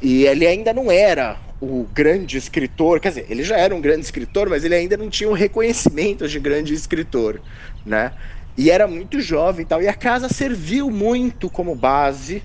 E 0.03 0.25
ele 0.25 0.47
ainda 0.47 0.73
não 0.73 0.91
era 0.91 1.39
o 1.61 1.85
grande 1.85 2.37
escritor, 2.37 3.01
quer 3.01 3.09
dizer, 3.11 3.27
ele 3.29 3.43
já 3.43 3.57
era 3.57 3.75
um 3.75 3.81
grande 3.81 4.05
escritor, 4.05 4.49
mas 4.49 4.65
ele 4.65 4.75
ainda 4.75 4.97
não 4.97 5.11
tinha 5.11 5.29
um 5.29 5.33
reconhecimento 5.33 6.29
de 6.29 6.39
grande 6.39 6.73
escritor, 6.73 7.43
né? 7.85 8.13
E 8.57 8.71
era 8.71 8.87
muito 8.89 9.21
jovem 9.21 9.63
e 9.63 9.67
tal, 9.67 9.83
e 9.83 9.89
a 9.89 9.95
casa 9.95 10.29
serviu 10.29 10.91
muito 10.91 11.49
como 11.51 11.75
base 11.75 12.43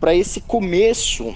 para 0.00 0.14
esse 0.14 0.40
começo 0.40 1.34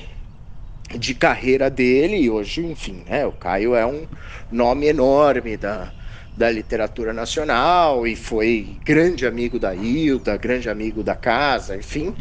de 0.99 1.15
carreira 1.15 1.69
dele, 1.69 2.17
e 2.17 2.31
hoje, 2.31 2.65
enfim, 2.65 3.05
né, 3.07 3.27
o 3.27 3.33
Caio 3.33 3.75
é 3.75 3.85
um 3.87 4.07
nome 4.51 4.87
enorme 4.87 5.57
da, 5.57 5.93
da 6.35 6.51
literatura 6.51 7.13
nacional 7.13 8.07
e 8.07 8.17
foi 8.17 8.81
grande 8.85 9.27
amigo 9.27 9.59
da 9.59 9.75
Hilda, 9.75 10.37
grande 10.37 10.71
amigo 10.71 11.03
da 11.03 11.15
casa, 11.15 11.77
enfim, 11.77 12.15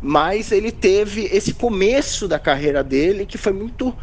mas 0.00 0.52
ele 0.52 0.70
teve 0.70 1.24
esse 1.32 1.54
começo 1.54 2.28
da 2.28 2.38
carreira 2.38 2.84
dele 2.84 3.26
que 3.26 3.38
foi 3.38 3.52
muito 3.52 3.96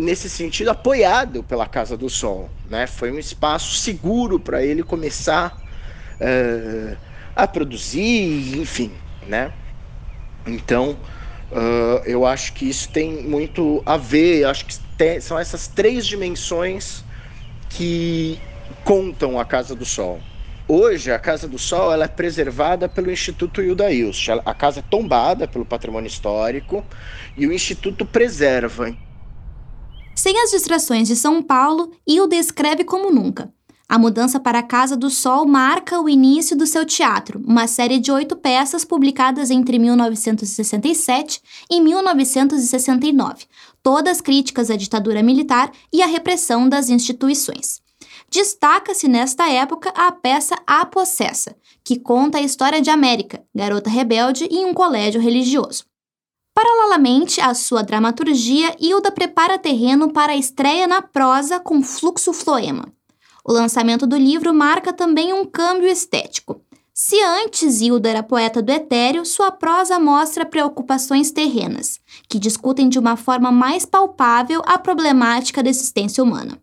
nesse 0.00 0.30
sentido, 0.30 0.70
apoiado 0.70 1.42
pela 1.42 1.66
Casa 1.66 1.96
do 1.96 2.08
Sol. 2.08 2.50
Né? 2.68 2.86
Foi 2.86 3.12
um 3.12 3.18
espaço 3.18 3.74
seguro 3.76 4.40
para 4.40 4.62
ele 4.64 4.82
começar 4.82 5.60
uh, 6.20 6.96
a 7.36 7.46
produzir, 7.46 8.58
enfim. 8.58 8.92
Né? 9.26 9.52
Então, 10.46 10.96
uh, 11.52 12.02
eu 12.06 12.24
acho 12.24 12.54
que 12.54 12.68
isso 12.68 12.88
tem 12.88 13.22
muito 13.22 13.82
a 13.84 13.96
ver, 13.96 14.44
acho 14.44 14.64
que 14.64 14.78
tem, 14.96 15.20
são 15.20 15.38
essas 15.38 15.68
três 15.68 16.06
dimensões 16.06 17.04
que 17.68 18.40
contam 18.82 19.38
a 19.38 19.44
Casa 19.44 19.74
do 19.74 19.84
Sol. 19.84 20.20
Hoje, 20.66 21.10
a 21.10 21.18
Casa 21.18 21.48
do 21.48 21.58
Sol 21.58 21.92
ela 21.92 22.04
é 22.04 22.08
preservada 22.08 22.88
pelo 22.88 23.10
Instituto 23.10 23.60
Hilda 23.60 23.92
Ilst. 23.92 24.28
A 24.44 24.54
casa 24.54 24.78
é 24.78 24.82
tombada 24.82 25.48
pelo 25.48 25.66
patrimônio 25.66 26.06
histórico 26.06 26.86
e 27.36 27.44
o 27.44 27.52
Instituto 27.52 28.06
preserva. 28.06 28.96
Sem 30.20 30.38
as 30.38 30.50
distrações 30.50 31.08
de 31.08 31.16
São 31.16 31.42
Paulo, 31.42 31.92
Hilda 32.06 32.36
escreve 32.36 32.84
como 32.84 33.10
nunca. 33.10 33.50
A 33.88 33.98
mudança 33.98 34.38
para 34.38 34.58
a 34.58 34.62
Casa 34.62 34.94
do 34.94 35.08
Sol 35.08 35.46
marca 35.46 35.98
o 35.98 36.10
início 36.10 36.54
do 36.54 36.66
seu 36.66 36.84
teatro, 36.84 37.42
uma 37.42 37.66
série 37.66 37.98
de 37.98 38.12
oito 38.12 38.36
peças 38.36 38.84
publicadas 38.84 39.50
entre 39.50 39.78
1967 39.78 41.40
e 41.70 41.80
1969, 41.80 43.46
todas 43.82 44.20
críticas 44.20 44.70
à 44.70 44.76
ditadura 44.76 45.22
militar 45.22 45.72
e 45.90 46.02
à 46.02 46.06
repressão 46.06 46.68
das 46.68 46.90
instituições. 46.90 47.80
Destaca-se 48.30 49.08
nesta 49.08 49.48
época 49.48 49.88
a 49.96 50.12
peça 50.12 50.54
A 50.66 50.84
Possessa, 50.84 51.56
que 51.82 51.98
conta 51.98 52.36
a 52.36 52.42
história 52.42 52.82
de 52.82 52.90
América, 52.90 53.42
garota 53.54 53.88
rebelde 53.88 54.44
em 54.50 54.66
um 54.66 54.74
colégio 54.74 55.18
religioso. 55.18 55.89
Paralelamente 56.62 57.40
à 57.40 57.54
sua 57.54 57.82
dramaturgia, 57.82 58.76
Hilda 58.78 59.10
prepara 59.10 59.58
terreno 59.58 60.12
para 60.12 60.32
a 60.32 60.36
estreia 60.36 60.86
na 60.86 61.00
prosa 61.00 61.58
com 61.58 61.82
Fluxo 61.82 62.34
Floema. 62.34 62.92
O 63.42 63.50
lançamento 63.50 64.06
do 64.06 64.14
livro 64.14 64.52
marca 64.52 64.92
também 64.92 65.32
um 65.32 65.46
câmbio 65.46 65.88
estético. 65.88 66.60
Se 66.92 67.18
antes 67.22 67.80
Hilda 67.80 68.10
era 68.10 68.22
poeta 68.22 68.60
do 68.60 68.70
etéreo, 68.70 69.24
sua 69.24 69.50
prosa 69.50 69.98
mostra 69.98 70.44
preocupações 70.44 71.30
terrenas, 71.30 71.98
que 72.28 72.38
discutem 72.38 72.90
de 72.90 72.98
uma 72.98 73.16
forma 73.16 73.50
mais 73.50 73.86
palpável 73.86 74.60
a 74.66 74.76
problemática 74.76 75.62
da 75.62 75.70
existência 75.70 76.22
humana 76.22 76.60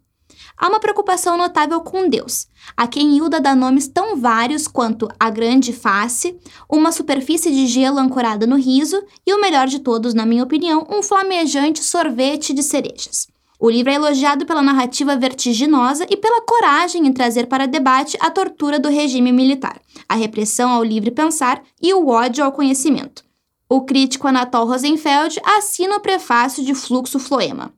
há 0.58 0.68
uma 0.68 0.80
preocupação 0.80 1.38
notável 1.38 1.80
com 1.82 2.10
Deus, 2.10 2.48
a 2.76 2.88
quem 2.88 3.16
Hilda 3.16 3.40
dá 3.40 3.56
nomes 3.56 3.88
tão 3.88 4.18
vários 4.18 4.68
quanto 4.68 5.08
a 5.20 5.30
Grande 5.30 5.72
Face, 5.72 6.38
uma 6.68 6.92
superfície 6.92 7.52
de 7.52 7.68
gelo 7.68 8.00
ancorada 8.00 8.48
no 8.48 8.56
riso 8.56 9.02
e 9.26 9.34
o 9.34 9.40
melhor 9.40 9.68
de 9.68 9.80
todos, 9.80 10.14
na 10.14 10.26
minha 10.26 10.44
opinião, 10.44 10.88
um 10.90 11.04
flamejante 11.04 11.84
sorvete 11.84 12.54
de 12.54 12.64
cerejas. 12.64 13.28
O 13.60 13.70
livro 13.70 13.92
é 13.92 13.96
elogiado 13.96 14.46
pela 14.46 14.62
narrativa 14.62 15.16
vertiginosa 15.16 16.06
e 16.10 16.16
pela 16.16 16.42
coragem 16.42 17.08
em 17.08 17.14
trazer 17.14 17.48
para 17.48 17.68
debate 17.68 18.16
a 18.20 18.30
tortura 18.30 18.80
do 18.80 18.88
regime 18.88 19.32
militar, 19.32 19.82
a 20.08 20.16
repressão 20.16 20.70
ao 20.70 20.84
livre 20.84 21.10
pensar 21.10 21.64
e 21.82 21.94
o 21.94 22.08
ódio 22.08 22.46
ao 22.46 22.52
conhecimento. 22.52 23.26
O 23.68 23.82
crítico 23.82 24.28
Anatol 24.28 24.66
Rosenfeld 24.68 25.42
assina 25.44 25.98
o 25.98 26.00
prefácio 26.00 26.64
de 26.64 26.74
Fluxo 26.74 27.20
Floema. 27.20 27.74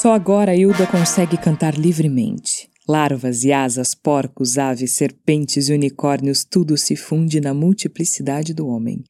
Só 0.00 0.14
agora 0.14 0.56
Hilda 0.56 0.86
consegue 0.86 1.36
cantar 1.36 1.74
livremente. 1.74 2.70
Larvas 2.88 3.44
e 3.44 3.52
asas, 3.52 3.94
porcos, 3.94 4.56
aves, 4.56 4.92
serpentes 4.92 5.68
e 5.68 5.74
unicórnios, 5.74 6.42
tudo 6.42 6.74
se 6.78 6.96
funde 6.96 7.38
na 7.38 7.52
multiplicidade 7.52 8.54
do 8.54 8.66
homem. 8.66 9.04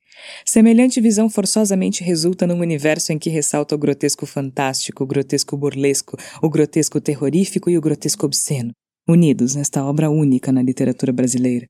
Semelhante 0.45 1.01
visão 1.01 1.31
forçosamente 1.31 2.03
resulta 2.03 2.45
num 2.45 2.59
universo 2.59 3.13
em 3.13 3.21
que 3.21 3.31
ressalta 3.31 3.73
o 3.73 3.79
grotesco 3.79 4.27
fantástico, 4.27 5.05
o 5.05 5.07
grotesco 5.07 5.57
burlesco, 5.57 6.17
o 6.43 6.51
grotesco 6.51 7.01
terrorífico 7.01 7.71
e 7.71 7.79
o 7.79 7.81
grotesco 7.81 8.27
obsceno, 8.27 8.73
unidos 9.09 9.55
nesta 9.55 9.85
obra 9.85 10.11
única 10.11 10.51
na 10.51 10.61
literatura 10.61 11.13
brasileira. 11.13 11.67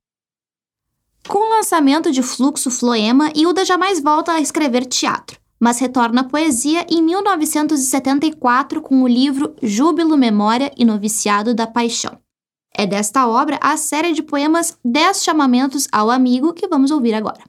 Com 1.27 1.37
o 1.37 1.57
lançamento 1.57 2.11
de 2.11 2.23
Fluxo 2.23 2.71
Floema, 2.71 3.31
Hilda 3.35 3.63
jamais 3.65 4.01
volta 4.01 4.31
a 4.31 4.41
escrever 4.41 4.87
teatro 4.87 5.40
mas 5.61 5.77
retorna 5.77 6.21
à 6.21 6.23
poesia 6.23 6.83
em 6.89 7.03
1974 7.03 8.81
com 8.81 9.03
o 9.03 9.07
livro 9.07 9.55
Júbilo, 9.61 10.17
Memória 10.17 10.71
e 10.75 10.83
Noviciado 10.83 11.53
da 11.53 11.67
Paixão. 11.67 12.17
É 12.75 12.87
desta 12.87 13.27
obra 13.27 13.59
a 13.61 13.77
série 13.77 14.11
de 14.11 14.23
poemas 14.23 14.75
Dez 14.83 15.23
Chamamentos 15.23 15.87
ao 15.91 16.09
Amigo 16.09 16.51
que 16.51 16.67
vamos 16.67 16.89
ouvir 16.89 17.13
agora. 17.13 17.39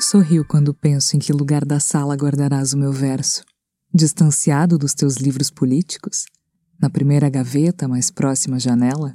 Sorrio 0.00 0.44
quando 0.44 0.74
penso 0.74 1.14
em 1.14 1.20
que 1.20 1.32
lugar 1.32 1.64
da 1.64 1.78
sala 1.78 2.16
guardarás 2.16 2.72
o 2.72 2.78
meu 2.78 2.92
verso. 2.92 3.44
Distanciado 3.94 4.76
dos 4.76 4.94
teus 4.94 5.16
livros 5.16 5.52
políticos? 5.52 6.24
Na 6.80 6.90
primeira 6.90 7.28
gaveta, 7.30 7.86
mais 7.86 8.10
próxima 8.10 8.56
à 8.56 8.58
janela? 8.58 9.14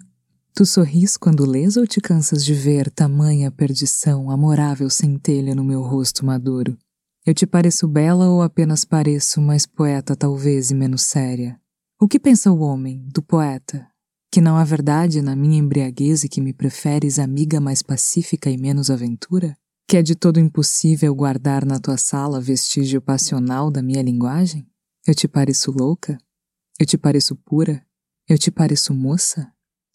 Tu 0.56 0.66
sorris 0.66 1.18
quando 1.18 1.50
lês 1.50 1.76
ou 1.76 1.86
te 1.86 2.00
cansas 2.00 2.46
de 2.46 2.54
ver 2.54 2.90
tamanha 2.92 3.52
perdição, 3.52 4.30
amorável 4.30 4.90
centelha 4.90 5.54
no 5.54 5.64
meu 5.64 5.82
rosto 5.82 6.26
maduro? 6.26 6.78
Eu 7.26 7.34
te 7.34 7.48
pareço 7.48 7.88
bela 7.88 8.28
ou 8.28 8.42
apenas 8.42 8.84
pareço 8.84 9.40
mais 9.40 9.66
poeta, 9.66 10.14
talvez, 10.14 10.72
e 10.72 10.76
menos 10.76 11.04
séria? 11.04 11.58
O 11.98 12.06
que 12.06 12.20
pensa 12.20 12.52
o 12.52 12.60
homem, 12.60 13.08
do 13.08 13.22
poeta? 13.24 13.88
Que 14.30 14.42
não 14.42 14.58
há 14.58 14.64
verdade 14.66 15.22
na 15.22 15.34
minha 15.34 15.58
embriaguez 15.58 16.26
e 16.26 16.30
que 16.30 16.42
me 16.42 16.52
preferes 16.52 17.20
amiga 17.20 17.62
mais 17.62 17.82
pacífica 17.82 18.50
e 18.50 18.58
menos 18.58 18.90
aventura? 18.90 19.56
Que 19.88 19.96
é 19.96 20.02
de 20.02 20.16
todo 20.16 20.38
impossível 20.38 21.16
guardar 21.16 21.66
na 21.66 21.80
tua 21.80 21.96
sala 21.96 22.42
vestígio 22.42 23.02
passional 23.02 23.72
da 23.72 23.82
minha 23.82 24.02
linguagem? 24.02 24.68
Eu 25.08 25.16
te 25.16 25.26
pareço 25.26 25.72
louca? 25.72 26.18
Eu 26.78 26.86
te 26.86 26.98
pareço 26.98 27.38
pura? 27.38 27.86
Eu 28.28 28.38
te 28.38 28.52
pareço 28.52 28.94
moça? 28.94 29.50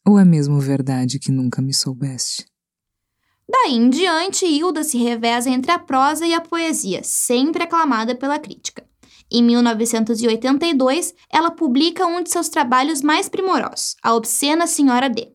Ou 0.06 0.18
é 0.18 0.24
mesmo 0.24 0.58
verdade 0.60 1.18
que 1.18 1.30
nunca 1.30 1.60
me 1.60 1.74
soubeste? 1.74 2.46
Daí 3.50 3.74
em 3.74 3.88
diante, 3.88 4.44
Hilda 4.44 4.84
se 4.84 4.98
reveza 4.98 5.48
entre 5.48 5.72
a 5.72 5.78
prosa 5.78 6.26
e 6.26 6.34
a 6.34 6.40
poesia, 6.40 7.00
sempre 7.02 7.62
aclamada 7.62 8.14
pela 8.14 8.38
crítica. 8.38 8.86
Em 9.30 9.42
1982, 9.42 11.14
ela 11.30 11.50
publica 11.50 12.06
um 12.06 12.22
de 12.22 12.30
seus 12.30 12.50
trabalhos 12.50 13.00
mais 13.00 13.28
primorosos, 13.28 13.96
A 14.02 14.14
Obscena 14.14 14.66
Senhora 14.66 15.08
D. 15.08 15.32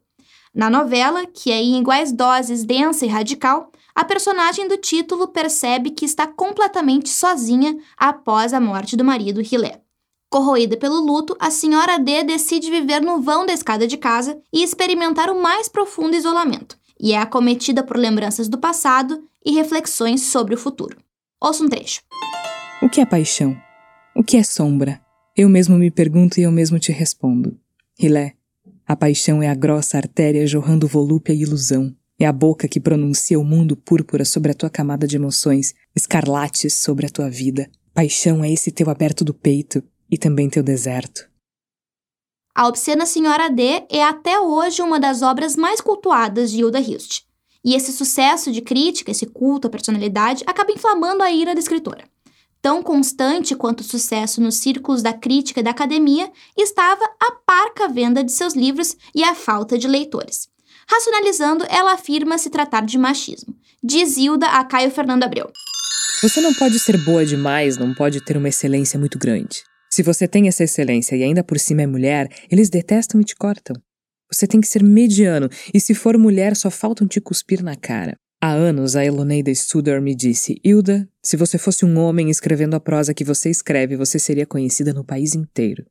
Na 0.53 0.69
novela, 0.69 1.25
que 1.25 1.51
é 1.51 1.59
em 1.59 1.79
iguais 1.79 2.11
doses 2.11 2.63
densa 2.63 3.05
e 3.05 3.09
radical, 3.09 3.71
a 3.95 4.05
personagem 4.05 4.67
do 4.67 4.77
título 4.77 5.27
percebe 5.27 5.91
que 5.91 6.05
está 6.05 6.27
completamente 6.27 7.09
sozinha 7.09 7.75
após 7.97 8.53
a 8.53 8.59
morte 8.59 8.95
do 8.95 9.03
marido 9.03 9.41
Rilé. 9.41 9.81
Corroída 10.29 10.77
pelo 10.77 10.99
luto, 10.99 11.35
a 11.39 11.51
senhora 11.51 11.99
D 11.99 12.23
decide 12.23 12.69
viver 12.71 13.01
no 13.01 13.21
vão 13.21 13.45
da 13.45 13.53
escada 13.53 13.87
de 13.87 13.97
casa 13.97 14.39
e 14.51 14.63
experimentar 14.63 15.29
o 15.29 15.39
mais 15.39 15.69
profundo 15.69 16.15
isolamento, 16.15 16.75
e 16.99 17.13
é 17.13 17.17
acometida 17.17 17.83
por 17.83 17.97
lembranças 17.97 18.47
do 18.47 18.57
passado 18.57 19.23
e 19.45 19.51
reflexões 19.51 20.21
sobre 20.21 20.55
o 20.55 20.57
futuro. 20.57 20.97
Ouça 21.41 21.63
um 21.63 21.69
trecho. 21.69 22.01
O 22.81 22.89
que 22.89 23.01
é 23.01 23.05
paixão? 23.05 23.55
O 24.15 24.23
que 24.23 24.37
é 24.37 24.43
sombra? 24.43 25.01
Eu 25.35 25.49
mesmo 25.49 25.77
me 25.77 25.89
pergunto 25.89 26.39
e 26.39 26.43
eu 26.43 26.51
mesmo 26.51 26.79
te 26.79 26.91
respondo. 26.91 27.57
Rilé, 27.99 28.33
a 28.85 28.95
paixão 28.95 29.41
é 29.41 29.47
a 29.47 29.55
grossa 29.55 29.97
artéria 29.97 30.45
jorrando 30.45 30.87
volúpia 30.87 31.33
e 31.33 31.41
ilusão. 31.41 31.95
É 32.19 32.25
a 32.25 32.31
boca 32.31 32.67
que 32.67 32.79
pronuncia 32.79 33.39
o 33.39 33.43
mundo 33.43 33.75
púrpura 33.75 34.23
sobre 34.23 34.51
a 34.51 34.53
tua 34.53 34.69
camada 34.69 35.07
de 35.07 35.15
emoções, 35.15 35.73
escarlates 35.95 36.75
sobre 36.75 37.05
a 37.05 37.09
tua 37.09 37.29
vida. 37.29 37.69
Paixão 37.93 38.43
é 38.43 38.51
esse 38.51 38.71
teu 38.71 38.89
aberto 38.89 39.23
do 39.23 39.33
peito 39.33 39.83
e 40.09 40.17
também 40.17 40.49
teu 40.49 40.61
deserto. 40.61 41.29
A 42.55 42.67
Obscena 42.67 43.07
Senhora 43.07 43.49
D 43.49 43.83
é 43.89 44.03
até 44.03 44.39
hoje 44.39 44.83
uma 44.83 44.99
das 44.99 45.23
obras 45.23 45.55
mais 45.55 45.81
cultuadas 45.81 46.51
de 46.51 46.59
Hilda 46.59 46.79
Hilst. 46.79 47.23
E 47.65 47.73
esse 47.73 47.91
sucesso 47.91 48.51
de 48.51 48.61
crítica, 48.61 49.09
esse 49.09 49.25
culto 49.25 49.65
à 49.65 49.71
personalidade, 49.71 50.43
acaba 50.45 50.71
inflamando 50.71 51.23
a 51.23 51.31
ira 51.31 51.55
da 51.55 51.59
escritora. 51.59 52.03
Tão 52.61 52.83
constante 52.83 53.55
quanto 53.55 53.79
o 53.79 53.83
sucesso 53.83 54.39
nos 54.39 54.57
círculos 54.57 55.01
da 55.01 55.11
crítica 55.11 55.61
e 55.61 55.63
da 55.63 55.71
academia 55.71 56.31
estava 56.55 57.03
a 57.19 57.31
parca 57.43 57.87
venda 57.87 58.23
de 58.23 58.31
seus 58.31 58.53
livros 58.53 58.95
e 59.15 59.23
a 59.23 59.33
falta 59.33 59.75
de 59.75 59.87
leitores. 59.87 60.47
Racionalizando, 60.87 61.65
ela 61.69 61.93
afirma 61.93 62.37
se 62.37 62.51
tratar 62.51 62.85
de 62.85 62.99
machismo. 62.99 63.55
Diz 63.83 64.15
Hilda 64.15 64.45
a 64.45 64.63
Caio 64.63 64.91
Fernando 64.91 65.23
Abreu. 65.23 65.51
Você 66.21 66.39
não 66.39 66.53
pode 66.53 66.79
ser 66.79 67.03
boa 67.03 67.25
demais, 67.25 67.77
não 67.77 67.95
pode 67.95 68.23
ter 68.23 68.37
uma 68.37 68.49
excelência 68.49 68.99
muito 68.99 69.17
grande. 69.17 69.63
Se 69.93 70.01
você 70.01 70.27
tem 70.27 70.47
essa 70.47 70.63
excelência 70.63 71.15
e 71.15 71.21
ainda 71.21 71.43
por 71.43 71.59
cima 71.59 71.83
é 71.83 71.85
mulher, 71.85 72.27
eles 72.49 72.67
detestam 72.67 73.21
e 73.21 73.23
te 73.23 73.35
cortam. 73.35 73.75
Você 74.27 74.47
tem 74.47 74.59
que 74.59 74.67
ser 74.67 74.81
mediano, 74.81 75.47
e 75.71 75.79
se 75.79 75.93
for 75.93 76.17
mulher, 76.17 76.55
só 76.55 76.71
faltam 76.71 77.07
te 77.07 77.21
cuspir 77.21 77.63
na 77.63 77.75
cara. 77.75 78.17
Há 78.41 78.49
anos, 78.49 78.95
a 78.95 79.05
Eloneida 79.05 79.53
Studer 79.53 80.01
me 80.01 80.15
disse: 80.15 80.59
Hilda, 80.65 81.07
se 81.21 81.37
você 81.37 81.59
fosse 81.59 81.85
um 81.85 81.99
homem 81.99 82.31
escrevendo 82.31 82.75
a 82.75 82.79
prosa 82.79 83.13
que 83.13 83.23
você 83.23 83.51
escreve, 83.51 83.95
você 83.95 84.17
seria 84.17 84.47
conhecida 84.47 84.93
no 84.93 85.03
país 85.03 85.35
inteiro. 85.35 85.85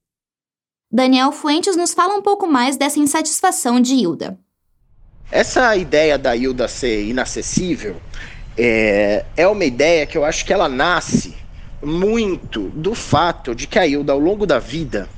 Daniel 0.91 1.31
Fuentes 1.31 1.77
nos 1.77 1.95
fala 1.95 2.17
um 2.17 2.23
pouco 2.23 2.49
mais 2.49 2.77
dessa 2.77 2.99
insatisfação 2.99 3.81
de 3.81 3.95
Hilda. 3.95 4.37
Essa 5.31 5.77
ideia 5.77 6.19
da 6.19 6.35
Hilda 6.35 6.67
ser 6.67 7.05
inacessível 7.05 8.03
é, 8.59 9.25
é 9.37 9.47
uma 9.47 9.65
ideia 9.65 10.09
que 10.09 10.19
eu 10.19 10.25
acho 10.25 10.45
que 10.45 10.53
ela 10.53 10.69
nasce 10.69 11.41
muito 11.83 12.71
do 12.71 12.95
fato 12.95 13.55
de 13.55 13.67
que 13.67 13.79
a 13.79 13.87
Hilda, 13.87 14.13
ao 14.13 14.19
longo 14.19 14.47
da 14.47 14.59
vida, 14.59 15.09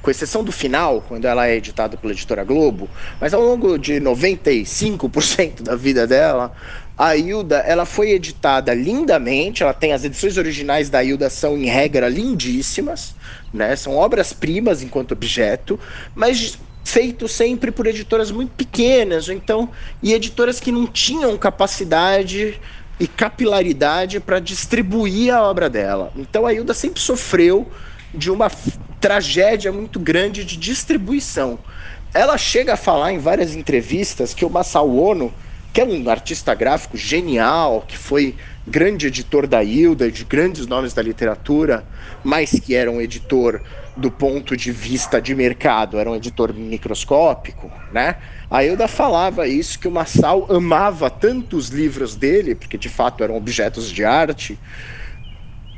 com 0.00 0.10
exceção 0.10 0.42
do 0.42 0.50
final, 0.50 1.02
quando 1.06 1.26
ela 1.26 1.46
é 1.46 1.56
editada 1.56 1.96
pela 1.96 2.12
editora 2.12 2.42
Globo, 2.42 2.90
mas 3.20 3.32
ao 3.32 3.40
longo 3.40 3.78
de 3.78 4.00
95% 4.00 5.62
da 5.62 5.76
vida 5.76 6.06
dela, 6.06 6.52
a 6.98 7.16
Hilda 7.16 7.58
ela 7.58 7.86
foi 7.86 8.10
editada 8.10 8.74
lindamente. 8.74 9.62
Ela 9.62 9.72
tem 9.72 9.92
as 9.92 10.04
edições 10.04 10.36
originais 10.36 10.90
da 10.90 11.02
Hilda 11.02 11.30
são 11.30 11.56
em 11.56 11.66
regra 11.66 12.08
lindíssimas, 12.08 13.14
né? 13.52 13.74
São 13.76 13.96
obras 13.96 14.32
primas 14.32 14.82
enquanto 14.82 15.12
objeto, 15.12 15.78
mas 16.14 16.58
feito 16.84 17.28
sempre 17.28 17.70
por 17.70 17.86
editoras 17.86 18.32
muito 18.32 18.52
pequenas, 18.54 19.28
então 19.28 19.70
e 20.02 20.12
editoras 20.12 20.58
que 20.58 20.72
não 20.72 20.86
tinham 20.86 21.36
capacidade 21.38 22.60
e 23.02 23.08
capilaridade 23.08 24.20
para 24.20 24.38
distribuir 24.38 25.34
a 25.34 25.42
obra 25.42 25.68
dela. 25.68 26.12
Então 26.14 26.46
a 26.46 26.52
Hilda 26.52 26.72
sempre 26.72 27.00
sofreu 27.00 27.68
de 28.14 28.30
uma 28.30 28.48
tragédia 29.00 29.72
muito 29.72 29.98
grande 29.98 30.44
de 30.44 30.56
distribuição. 30.56 31.58
Ela 32.14 32.38
chega 32.38 32.74
a 32.74 32.76
falar 32.76 33.12
em 33.12 33.18
várias 33.18 33.56
entrevistas 33.56 34.32
que 34.32 34.44
o 34.44 34.50
Masao 34.50 34.96
Ono, 34.96 35.34
que 35.72 35.80
é 35.80 35.84
um 35.84 36.08
artista 36.08 36.54
gráfico 36.54 36.96
genial, 36.96 37.84
que 37.88 37.98
foi 37.98 38.36
grande 38.64 39.08
editor 39.08 39.48
da 39.48 39.64
Hilda, 39.64 40.08
de 40.08 40.24
grandes 40.24 40.68
nomes 40.68 40.94
da 40.94 41.02
literatura, 41.02 41.84
mas 42.22 42.52
que 42.52 42.72
era 42.72 42.88
um 42.88 43.00
editor 43.00 43.60
do 43.96 44.10
ponto 44.10 44.56
de 44.56 44.72
vista 44.72 45.20
de 45.20 45.34
mercado, 45.34 45.98
era 45.98 46.10
um 46.10 46.16
editor 46.16 46.54
microscópico, 46.54 47.70
né? 47.90 48.16
A 48.50 48.64
Hilda 48.64 48.88
falava 48.88 49.46
isso, 49.46 49.78
que 49.78 49.86
o 49.86 49.90
Massal 49.90 50.46
amava 50.50 51.10
tanto 51.10 51.56
os 51.56 51.68
livros 51.68 52.16
dele, 52.16 52.54
porque 52.54 52.78
de 52.78 52.88
fato 52.88 53.22
eram 53.22 53.36
objetos 53.36 53.90
de 53.90 54.04
arte, 54.04 54.58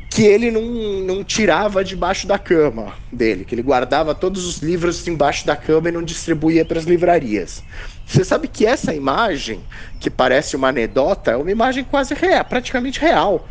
que 0.08 0.22
ele 0.22 0.48
não, 0.48 0.62
não 0.62 1.24
tirava 1.24 1.82
debaixo 1.82 2.24
da 2.24 2.38
cama 2.38 2.94
dele, 3.12 3.44
que 3.44 3.52
ele 3.52 3.62
guardava 3.62 4.14
todos 4.14 4.46
os 4.46 4.58
livros 4.58 5.08
embaixo 5.08 5.44
da 5.44 5.56
cama 5.56 5.88
e 5.88 5.92
não 5.92 6.04
distribuía 6.04 6.64
para 6.64 6.78
as 6.78 6.84
livrarias. 6.84 7.64
Você 8.06 8.24
sabe 8.24 8.46
que 8.46 8.64
essa 8.64 8.94
imagem, 8.94 9.66
que 9.98 10.08
parece 10.08 10.54
uma 10.54 10.68
anedota, 10.68 11.32
é 11.32 11.36
uma 11.36 11.50
imagem 11.50 11.82
quase 11.82 12.14
real, 12.14 12.44
praticamente 12.44 13.00
real. 13.00 13.48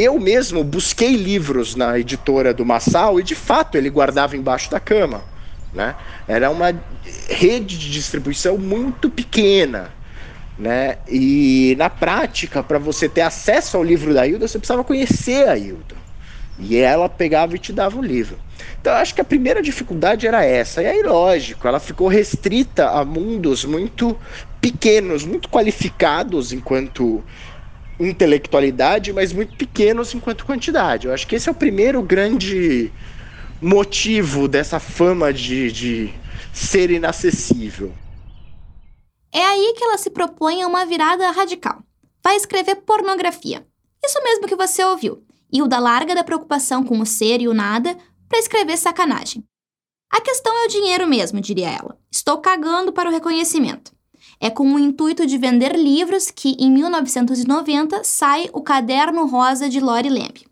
Eu 0.00 0.18
mesmo 0.18 0.64
busquei 0.64 1.14
livros 1.14 1.76
na 1.76 1.98
editora 1.98 2.54
do 2.54 2.64
Massal 2.64 3.20
e 3.20 3.22
de 3.22 3.34
fato 3.34 3.76
ele 3.76 3.90
guardava 3.90 4.34
embaixo 4.34 4.70
da 4.70 4.80
cama. 4.80 5.22
Né? 5.74 5.94
Era 6.26 6.48
uma 6.48 6.74
rede 7.28 7.76
de 7.76 7.90
distribuição 7.90 8.56
muito 8.56 9.10
pequena. 9.10 9.92
Né? 10.58 10.96
E 11.06 11.76
na 11.78 11.90
prática, 11.90 12.62
para 12.62 12.78
você 12.78 13.10
ter 13.10 13.20
acesso 13.20 13.76
ao 13.76 13.84
livro 13.84 14.14
da 14.14 14.26
Hilda, 14.26 14.48
você 14.48 14.58
precisava 14.58 14.82
conhecer 14.82 15.46
a 15.46 15.58
Hilda. 15.58 15.94
E 16.58 16.78
ela 16.78 17.06
pegava 17.06 17.56
e 17.56 17.58
te 17.58 17.70
dava 17.70 17.98
o 17.98 18.02
livro. 18.02 18.38
Então, 18.80 18.94
acho 18.94 19.14
que 19.14 19.20
a 19.20 19.24
primeira 19.24 19.60
dificuldade 19.60 20.26
era 20.26 20.42
essa. 20.42 20.82
E 20.82 20.86
aí, 20.86 21.02
lógico, 21.02 21.68
ela 21.68 21.78
ficou 21.78 22.08
restrita 22.08 22.88
a 22.88 23.04
mundos 23.04 23.66
muito 23.66 24.16
pequenos, 24.62 25.26
muito 25.26 25.50
qualificados 25.50 26.54
enquanto 26.54 27.22
intelectualidade, 28.06 29.12
mas 29.12 29.32
muito 29.32 29.56
pequenos 29.56 30.14
enquanto 30.14 30.46
quantidade. 30.46 31.06
Eu 31.06 31.12
acho 31.12 31.26
que 31.26 31.36
esse 31.36 31.48
é 31.48 31.52
o 31.52 31.54
primeiro 31.54 32.02
grande 32.02 32.92
motivo 33.60 34.48
dessa 34.48 34.80
fama 34.80 35.32
de, 35.32 35.70
de 35.70 36.14
ser 36.52 36.90
inacessível. 36.90 37.92
É 39.32 39.44
aí 39.44 39.74
que 39.76 39.84
ela 39.84 39.98
se 39.98 40.10
propõe 40.10 40.62
a 40.62 40.66
uma 40.66 40.84
virada 40.84 41.30
radical. 41.30 41.82
Vai 42.22 42.36
escrever 42.36 42.76
pornografia. 42.76 43.66
Isso 44.04 44.22
mesmo 44.22 44.48
que 44.48 44.56
você 44.56 44.82
ouviu. 44.82 45.22
Hilda 45.52 45.78
larga 45.78 46.14
da 46.14 46.24
preocupação 46.24 46.84
com 46.84 46.98
o 47.00 47.06
ser 47.06 47.40
e 47.40 47.48
o 47.48 47.54
nada 47.54 47.96
para 48.28 48.38
escrever 48.38 48.76
sacanagem. 48.76 49.44
A 50.10 50.20
questão 50.20 50.52
é 50.58 50.64
o 50.64 50.68
dinheiro 50.68 51.06
mesmo, 51.06 51.40
diria 51.40 51.70
ela. 51.70 51.98
Estou 52.10 52.38
cagando 52.38 52.92
para 52.92 53.08
o 53.08 53.12
reconhecimento. 53.12 53.92
É 54.42 54.48
com 54.48 54.74
o 54.74 54.78
intuito 54.78 55.26
de 55.26 55.36
vender 55.36 55.76
livros 55.76 56.30
que, 56.30 56.56
em 56.58 56.70
1990, 56.70 58.02
sai 58.04 58.48
O 58.54 58.62
Caderno 58.62 59.26
Rosa 59.26 59.68
de 59.68 59.78
Lori 59.80 60.08
Lamb. 60.08 60.46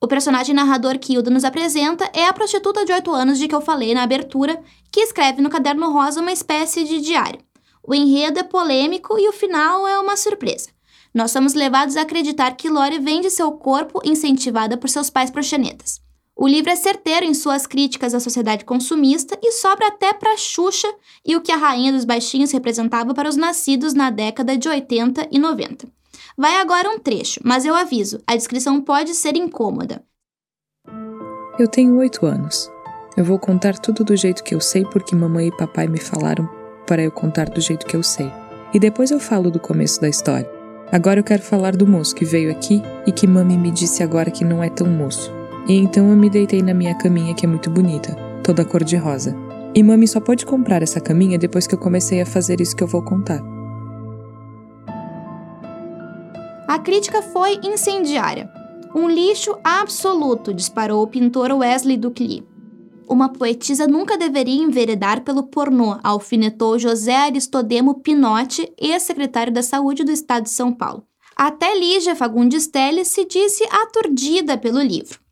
O 0.00 0.08
personagem 0.08 0.54
narrador 0.54 0.98
que 0.98 1.12
Hilda 1.12 1.30
nos 1.30 1.44
apresenta 1.44 2.10
é 2.14 2.26
a 2.26 2.32
prostituta 2.32 2.86
de 2.86 2.92
8 2.92 3.10
anos 3.12 3.38
de 3.38 3.46
que 3.46 3.54
eu 3.54 3.60
falei 3.60 3.92
na 3.92 4.02
abertura, 4.02 4.62
que 4.90 5.00
escreve 5.00 5.42
no 5.42 5.50
Caderno 5.50 5.92
Rosa 5.92 6.22
uma 6.22 6.32
espécie 6.32 6.84
de 6.84 7.02
diário. 7.02 7.40
O 7.86 7.94
enredo 7.94 8.40
é 8.40 8.42
polêmico 8.42 9.18
e 9.18 9.28
o 9.28 9.32
final 9.32 9.86
é 9.86 9.98
uma 10.00 10.16
surpresa. 10.16 10.70
Nós 11.12 11.30
somos 11.30 11.52
levados 11.52 11.96
a 11.96 12.02
acreditar 12.02 12.56
que 12.56 12.70
Lori 12.70 12.98
vende 12.98 13.30
seu 13.30 13.52
corpo 13.52 14.00
incentivada 14.04 14.76
por 14.78 14.88
seus 14.88 15.10
pais 15.10 15.30
proxenetas. 15.30 16.03
O 16.36 16.48
livro 16.48 16.70
é 16.70 16.76
certeiro 16.76 17.24
em 17.24 17.32
suas 17.32 17.64
críticas 17.64 18.12
à 18.12 18.18
sociedade 18.18 18.64
consumista 18.64 19.38
e 19.40 19.52
sobra 19.52 19.86
até 19.86 20.12
para 20.12 20.36
Xuxa 20.36 20.92
e 21.24 21.36
o 21.36 21.40
que 21.40 21.52
a 21.52 21.56
rainha 21.56 21.92
dos 21.92 22.04
baixinhos 22.04 22.50
representava 22.50 23.14
para 23.14 23.28
os 23.28 23.36
nascidos 23.36 23.94
na 23.94 24.10
década 24.10 24.58
de 24.58 24.68
80 24.68 25.28
e 25.30 25.38
90. 25.38 25.86
Vai 26.36 26.56
agora 26.56 26.90
um 26.90 26.98
trecho, 26.98 27.40
mas 27.44 27.64
eu 27.64 27.74
aviso, 27.74 28.20
a 28.26 28.34
descrição 28.34 28.80
pode 28.80 29.14
ser 29.14 29.36
incômoda. 29.36 30.04
Eu 31.56 31.68
tenho 31.68 31.96
oito 31.98 32.26
anos. 32.26 32.68
Eu 33.16 33.24
vou 33.24 33.38
contar 33.38 33.78
tudo 33.78 34.02
do 34.02 34.16
jeito 34.16 34.42
que 34.42 34.56
eu 34.56 34.60
sei 34.60 34.84
porque 34.84 35.14
mamãe 35.14 35.46
e 35.46 35.56
papai 35.56 35.86
me 35.86 36.00
falaram 36.00 36.48
para 36.84 37.00
eu 37.00 37.12
contar 37.12 37.48
do 37.48 37.60
jeito 37.60 37.86
que 37.86 37.94
eu 37.94 38.02
sei. 38.02 38.28
E 38.74 38.80
depois 38.80 39.12
eu 39.12 39.20
falo 39.20 39.52
do 39.52 39.60
começo 39.60 40.00
da 40.00 40.08
história. 40.08 40.50
Agora 40.90 41.20
eu 41.20 41.24
quero 41.24 41.42
falar 41.42 41.76
do 41.76 41.86
moço 41.86 42.12
que 42.12 42.24
veio 42.24 42.50
aqui 42.50 42.82
e 43.06 43.12
que 43.12 43.26
mami 43.28 43.56
me 43.56 43.70
disse 43.70 44.02
agora 44.02 44.32
que 44.32 44.44
não 44.44 44.64
é 44.64 44.68
tão 44.68 44.88
moço. 44.88 45.32
E 45.66 45.74
então 45.74 46.10
eu 46.10 46.16
me 46.16 46.28
deitei 46.28 46.60
na 46.60 46.74
minha 46.74 46.94
caminha 46.94 47.34
que 47.34 47.46
é 47.46 47.48
muito 47.48 47.70
bonita, 47.70 48.14
toda 48.42 48.64
cor 48.64 48.84
de 48.84 48.96
rosa. 48.96 49.34
E 49.74 49.82
mami 49.82 50.06
só 50.06 50.20
pode 50.20 50.44
comprar 50.44 50.82
essa 50.82 51.00
caminha 51.00 51.38
depois 51.38 51.66
que 51.66 51.74
eu 51.74 51.78
comecei 51.78 52.20
a 52.20 52.26
fazer 52.26 52.60
isso 52.60 52.76
que 52.76 52.84
eu 52.84 52.88
vou 52.88 53.02
contar. 53.02 53.42
A 56.68 56.78
crítica 56.78 57.22
foi 57.22 57.58
incendiária. 57.62 58.50
Um 58.94 59.08
lixo 59.08 59.56
absoluto, 59.64 60.52
disparou 60.52 61.02
o 61.02 61.06
pintor 61.06 61.50
Wesley 61.50 61.96
Ducli. 61.96 62.46
Uma 63.08 63.30
poetisa 63.30 63.86
nunca 63.86 64.16
deveria 64.16 64.62
enveredar 64.62 65.22
pelo 65.22 65.44
pornô, 65.44 65.98
alfinetou 66.02 66.78
José 66.78 67.16
Aristodemo 67.16 68.00
Pinotti, 68.00 68.70
ex-secretário 68.78 69.52
da 69.52 69.62
Saúde 69.62 70.04
do 70.04 70.10
Estado 70.10 70.44
de 70.44 70.50
São 70.50 70.72
Paulo. 70.72 71.04
Até 71.36 71.76
Lígia 71.78 72.14
Fagundes 72.14 72.66
Telles 72.66 73.08
se 73.08 73.24
disse 73.24 73.64
aturdida 73.70 74.56
pelo 74.56 74.80
livro. 74.80 75.23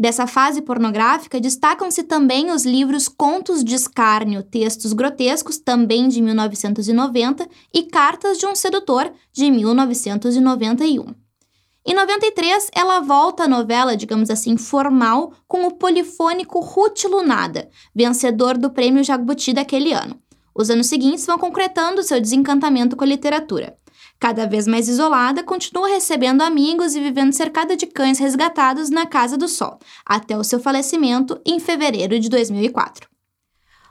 Dessa 0.00 0.26
fase 0.26 0.62
pornográfica 0.62 1.38
destacam-se 1.38 2.04
também 2.04 2.50
os 2.50 2.64
livros 2.64 3.06
Contos 3.06 3.62
de 3.62 3.74
Escárnio, 3.74 4.42
Textos 4.42 4.94
Grotescos, 4.94 5.58
também 5.58 6.08
de 6.08 6.22
1990, 6.22 7.46
e 7.74 7.82
Cartas 7.82 8.38
de 8.38 8.46
um 8.46 8.54
Sedutor, 8.54 9.12
de 9.30 9.50
1991. 9.50 11.14
Em 11.84 11.92
93, 11.92 12.70
ela 12.74 13.00
volta 13.00 13.44
à 13.44 13.48
novela, 13.48 13.94
digamos 13.94 14.30
assim, 14.30 14.56
formal, 14.56 15.34
com 15.46 15.66
o 15.66 15.74
polifônico 15.74 16.60
Ruth 16.60 17.04
Lunada, 17.04 17.68
vencedor 17.94 18.56
do 18.56 18.70
prêmio 18.70 19.04
Jabuti 19.04 19.52
daquele 19.52 19.92
ano. 19.92 20.18
Os 20.54 20.70
anos 20.70 20.86
seguintes 20.86 21.26
vão 21.26 21.36
concretando 21.36 22.02
seu 22.02 22.18
desencantamento 22.18 22.96
com 22.96 23.04
a 23.04 23.06
literatura. 23.06 23.76
Cada 24.20 24.46
vez 24.46 24.66
mais 24.66 24.86
isolada, 24.86 25.42
continua 25.42 25.88
recebendo 25.88 26.42
amigos 26.42 26.94
e 26.94 27.00
vivendo 27.00 27.32
cercada 27.32 27.74
de 27.74 27.86
cães 27.86 28.18
resgatados 28.18 28.90
na 28.90 29.06
Casa 29.06 29.34
do 29.34 29.48
Sol, 29.48 29.78
até 30.04 30.36
o 30.36 30.44
seu 30.44 30.60
falecimento 30.60 31.40
em 31.44 31.58
fevereiro 31.58 32.20
de 32.20 32.28
2004. 32.28 33.08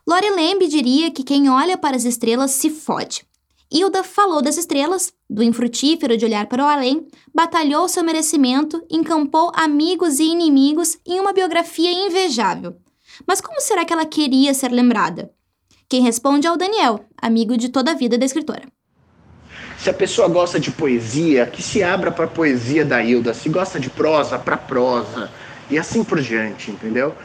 Lori 0.07 0.29
Lembe 0.29 0.67
diria 0.67 1.09
que 1.09 1.23
quem 1.23 1.49
olha 1.49 1.75
para 1.75 1.95
as 1.95 2.05
estrelas 2.05 2.51
se 2.51 2.69
fode. 2.69 3.27
Hilda 3.71 4.03
falou 4.03 4.39
das 4.39 4.55
estrelas, 4.55 5.11
do 5.27 5.41
infrutífero 5.41 6.15
de 6.15 6.25
olhar 6.25 6.45
para 6.45 6.63
o 6.63 6.67
além, 6.67 7.07
batalhou 7.33 7.89
seu 7.89 8.03
merecimento, 8.03 8.83
encampou 8.87 9.51
amigos 9.55 10.19
e 10.19 10.25
inimigos 10.25 10.97
em 11.07 11.19
uma 11.19 11.33
biografia 11.33 11.91
invejável. 11.91 12.77
Mas 13.27 13.41
como 13.41 13.59
será 13.59 13.83
que 13.83 13.93
ela 13.93 14.05
queria 14.05 14.53
ser 14.53 14.71
lembrada? 14.71 15.31
Quem 15.87 16.03
responde 16.03 16.45
é 16.45 16.51
o 16.51 16.57
Daniel, 16.57 17.03
amigo 17.19 17.57
de 17.57 17.69
toda 17.69 17.91
a 17.91 17.95
vida 17.95 18.15
da 18.15 18.25
escritora. 18.25 18.67
Se 19.79 19.89
a 19.89 19.93
pessoa 19.93 20.27
gosta 20.27 20.59
de 20.59 20.71
poesia, 20.71 21.45
que 21.45 21.63
se 21.63 21.81
abra 21.81 22.11
para 22.11 22.25
a 22.25 22.27
poesia 22.27 22.83
da 22.83 23.01
Hilda. 23.01 23.33
Se 23.33 23.47
gosta 23.47 23.79
de 23.79 23.89
prosa, 23.89 24.37
para 24.37 24.57
prosa. 24.57 25.31
E 25.69 25.79
assim 25.79 26.03
por 26.03 26.19
diante, 26.19 26.69
entendeu? 26.69 27.15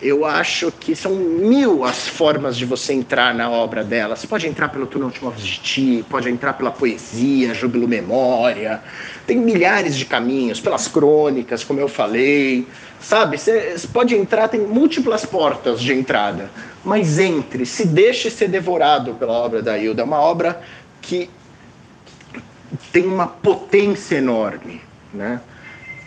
Eu 0.00 0.26
acho 0.26 0.70
que 0.70 0.94
são 0.94 1.12
mil 1.12 1.84
as 1.84 2.08
formas 2.08 2.56
de 2.56 2.66
você 2.66 2.92
entrar 2.92 3.32
na 3.34 3.48
obra 3.48 3.82
dela. 3.82 4.14
Você 4.14 4.26
pode 4.26 4.46
entrar 4.46 4.68
pelo 4.68 4.86
Túnel 4.86 5.10
de 5.10 5.42
de 5.42 5.58
Ti, 5.60 6.04
pode 6.10 6.28
entrar 6.28 6.52
pela 6.52 6.70
poesia, 6.70 7.54
Júbilo 7.54 7.88
Memória. 7.88 8.82
Tem 9.26 9.38
milhares 9.38 9.96
de 9.96 10.04
caminhos, 10.04 10.60
pelas 10.60 10.88
crônicas, 10.88 11.64
como 11.64 11.80
eu 11.80 11.88
falei. 11.88 12.66
Sabe, 13.00 13.38
você 13.38 13.74
pode 13.90 14.14
entrar, 14.14 14.48
tem 14.48 14.60
múltiplas 14.60 15.24
portas 15.24 15.80
de 15.80 15.94
entrada. 15.94 16.50
Mas 16.84 17.18
entre, 17.18 17.64
se 17.64 17.86
deixe 17.86 18.28
ser 18.28 18.48
devorado 18.48 19.14
pela 19.14 19.32
obra 19.32 19.62
da 19.62 19.78
Hilda. 19.78 20.02
É 20.02 20.04
uma 20.04 20.20
obra 20.20 20.60
que 21.00 21.30
tem 22.92 23.06
uma 23.06 23.26
potência 23.26 24.16
enorme, 24.16 24.80
né? 25.12 25.40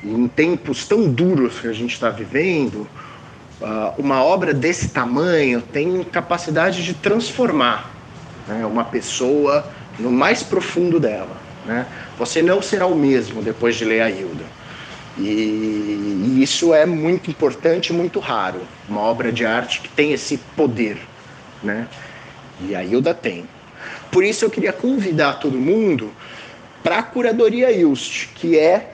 Em 0.04 0.28
tempos 0.28 0.88
tão 0.88 1.10
duros 1.10 1.60
que 1.60 1.67
a 1.67 1.73
gente 1.73 1.93
está 1.93 2.10
vivendo, 2.10 2.88
uh, 3.62 3.93
uma 3.97 4.23
obra 4.23 4.54
desse 4.54 4.89
tamanho 4.89 5.62
tem 5.62 6.04
capacidade 6.04 6.84
de 6.84 6.93
transformar 6.93 7.91
né, 8.47 8.65
uma 8.65 8.84
pessoa 8.84 9.65
no 9.97 10.12
mais 10.12 10.43
profundo 10.43 10.99
dela. 10.99 11.36
Né? 11.65 11.86
Você 12.19 12.41
não 12.41 12.62
será 12.62 12.86
o 12.86 12.95
mesmo 12.95 13.41
depois 13.41 13.75
de 13.75 13.86
ler 13.86 14.01
a 14.01 14.10
Hilda. 14.10 14.43
E, 15.17 16.39
isso 16.41 16.73
é 16.73 16.86
muito 16.86 17.30
importante 17.30 17.93
muito 17.93 18.19
raro. 18.19 18.62
Uma 18.88 19.01
obra 19.01 19.32
de 19.32 19.45
arte 19.45 19.82
que 19.82 19.89
tem 19.89 20.12
esse 20.12 20.38
poder. 20.56 20.97
Né? 21.63 21.88
E 22.62 22.75
a 22.75 22.84
Hilda 22.84 23.13
tem. 23.13 23.45
Por 24.12 24.23
isso 24.23 24.45
eu 24.45 24.49
queria 24.49 24.71
convidar 24.71 25.39
todo 25.39 25.58
mundo 25.58 26.12
para 26.86 27.00
a 27.00 27.04
Curadoria 27.04 27.71
Ilst, 27.71 28.28
que 28.36 28.60
é 28.60 28.91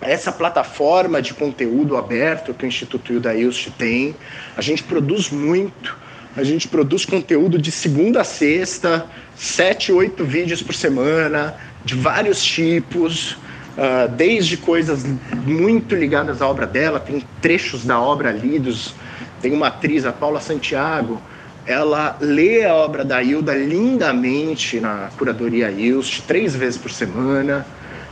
essa 0.00 0.30
plataforma 0.30 1.20
de 1.20 1.34
conteúdo 1.34 1.96
aberto 1.96 2.54
que 2.54 2.64
o 2.64 2.68
Instituto 2.68 3.12
Hilda 3.12 3.34
Ilst 3.34 3.70
tem. 3.76 4.14
A 4.56 4.62
gente 4.62 4.84
produz 4.84 5.28
muito, 5.28 5.98
a 6.36 6.44
gente 6.44 6.68
produz 6.68 7.04
conteúdo 7.04 7.58
de 7.58 7.72
segunda 7.72 8.20
a 8.20 8.24
sexta, 8.24 9.04
sete, 9.34 9.90
oito 9.90 10.24
vídeos 10.24 10.62
por 10.62 10.76
semana, 10.76 11.56
de 11.84 11.96
vários 11.96 12.40
tipos, 12.40 13.32
uh, 13.32 14.08
desde 14.16 14.56
coisas 14.56 15.04
muito 15.44 15.96
ligadas 15.96 16.40
à 16.40 16.46
obra 16.46 16.68
dela, 16.68 17.00
tem 17.00 17.24
trechos 17.40 17.84
da 17.84 18.00
obra 18.00 18.30
lidos, 18.30 18.94
tem 19.40 19.52
uma 19.52 19.66
atriz, 19.66 20.06
a 20.06 20.12
Paula 20.12 20.40
Santiago, 20.40 21.20
ela 21.66 22.16
lê 22.20 22.64
a 22.64 22.74
obra 22.74 23.04
da 23.04 23.22
Hilda 23.22 23.54
lindamente 23.54 24.80
na 24.80 25.10
curadoria 25.16 25.70
Ilst, 25.70 26.22
três 26.26 26.56
vezes 26.56 26.78
por 26.78 26.90
semana. 26.90 27.64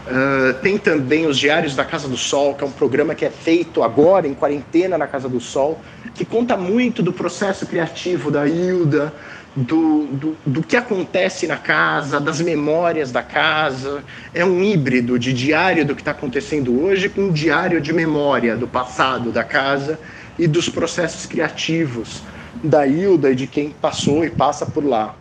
Uh, 0.06 0.54
tem 0.62 0.78
também 0.78 1.26
os 1.26 1.38
Diários 1.38 1.76
da 1.76 1.84
Casa 1.84 2.08
do 2.08 2.16
Sol, 2.16 2.54
que 2.54 2.64
é 2.64 2.66
um 2.66 2.72
programa 2.72 3.14
que 3.14 3.24
é 3.24 3.30
feito 3.30 3.82
agora 3.82 4.26
em 4.26 4.34
quarentena 4.34 4.96
na 4.96 5.06
Casa 5.06 5.28
do 5.28 5.40
Sol, 5.40 5.80
que 6.14 6.24
conta 6.24 6.56
muito 6.56 7.02
do 7.02 7.12
processo 7.12 7.66
criativo 7.66 8.30
da 8.30 8.46
Hilda, 8.46 9.12
do, 9.54 10.06
do, 10.06 10.36
do 10.46 10.62
que 10.62 10.76
acontece 10.76 11.46
na 11.46 11.56
casa, 11.56 12.20
das 12.20 12.40
memórias 12.40 13.10
da 13.12 13.22
casa. 13.22 14.02
É 14.32 14.44
um 14.44 14.62
híbrido 14.62 15.18
de 15.18 15.32
diário 15.32 15.84
do 15.84 15.94
que 15.94 16.00
está 16.00 16.12
acontecendo 16.12 16.82
hoje 16.82 17.08
com 17.08 17.22
um 17.22 17.32
diário 17.32 17.80
de 17.80 17.92
memória 17.92 18.56
do 18.56 18.66
passado 18.66 19.30
da 19.30 19.44
casa 19.44 19.98
e 20.38 20.46
dos 20.46 20.68
processos 20.68 21.26
criativos 21.26 22.22
da 22.62 22.86
Hilda 22.86 23.30
e 23.30 23.34
de 23.34 23.46
quem 23.46 23.70
passou 23.70 24.24
e 24.24 24.30
passa 24.30 24.66
por 24.66 24.84
lá. 24.84 25.16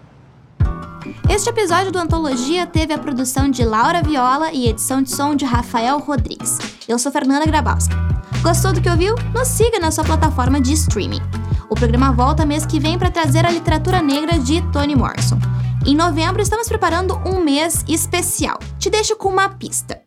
Este 1.30 1.50
episódio 1.50 1.92
do 1.92 2.00
Antologia 2.00 2.66
teve 2.66 2.94
a 2.94 2.98
produção 2.98 3.50
de 3.50 3.64
Laura 3.64 4.02
Viola 4.02 4.52
e 4.52 4.68
edição 4.68 5.02
de 5.02 5.12
som 5.12 5.36
de 5.36 5.46
Rafael 5.46 6.00
Rodrigues. 6.00 6.58
Eu 6.88 7.00
sou 7.00 7.12
Fernanda 7.12 7.46
Grabowska. 7.46 7.96
Gostou 8.42 8.74
do 8.74 8.82
que 8.82 8.90
ouviu? 8.90 9.16
Nos 9.34 9.48
siga 9.48 9.80
na 9.80 9.92
sua 9.92 10.04
plataforma 10.04 10.60
de 10.60 10.74
streaming. 10.74 11.22
O 11.70 11.76
programa 11.76 12.12
volta 12.12 12.46
mês 12.46 12.66
que 12.66 12.80
vem 12.80 12.98
para 12.98 13.12
trazer 13.12 13.46
a 13.46 13.52
literatura 13.52 14.02
negra 14.02 14.40
de 14.40 14.62
Toni 14.72 14.96
Morrison. 14.96 15.38
Em 15.86 15.96
novembro, 15.96 16.42
estamos 16.42 16.68
preparando 16.68 17.16
um 17.26 17.44
mês 17.44 17.86
especial. 17.88 18.60
Te 18.78 18.90
deixo 18.90 19.16
com 19.16 19.30
uma 19.30 19.50
pista. 19.50 20.02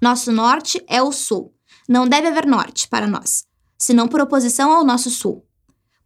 Nosso 0.00 0.32
norte 0.32 0.82
é 0.88 1.02
o 1.02 1.12
sul. 1.12 1.54
Não 1.88 2.06
deve 2.06 2.28
haver 2.28 2.46
norte 2.46 2.88
para 2.88 3.06
nós, 3.06 3.44
senão 3.78 4.08
por 4.08 4.20
oposição 4.20 4.72
ao 4.72 4.84
nosso 4.84 5.10
sul. 5.10 5.44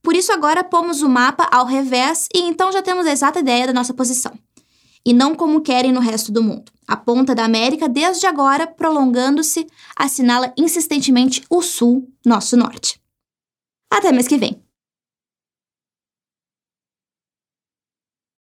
Por 0.04 0.14
isso, 0.14 0.30
agora 0.32 0.62
pomos 0.62 1.00
o 1.00 1.08
mapa 1.08 1.48
ao 1.50 1.64
revés 1.64 2.28
e 2.34 2.42
então 2.42 2.70
já 2.70 2.82
temos 2.82 3.06
a 3.06 3.12
exata 3.12 3.40
ideia 3.40 3.66
da 3.66 3.72
nossa 3.72 3.94
posição. 3.94 4.38
E 5.04 5.14
não 5.14 5.34
como 5.34 5.62
querem 5.62 5.92
no 5.92 6.00
resto 6.00 6.30
do 6.30 6.42
mundo. 6.42 6.70
A 6.86 6.94
ponta 6.94 7.34
da 7.34 7.44
América, 7.44 7.88
desde 7.88 8.26
agora, 8.26 8.66
prolongando-se, 8.66 9.66
assinala 9.96 10.52
insistentemente 10.58 11.42
o 11.48 11.62
sul, 11.62 12.06
nosso 12.24 12.54
norte. 12.54 13.00
Até 13.90 14.12
mês 14.12 14.28
que 14.28 14.36
vem! 14.36 14.63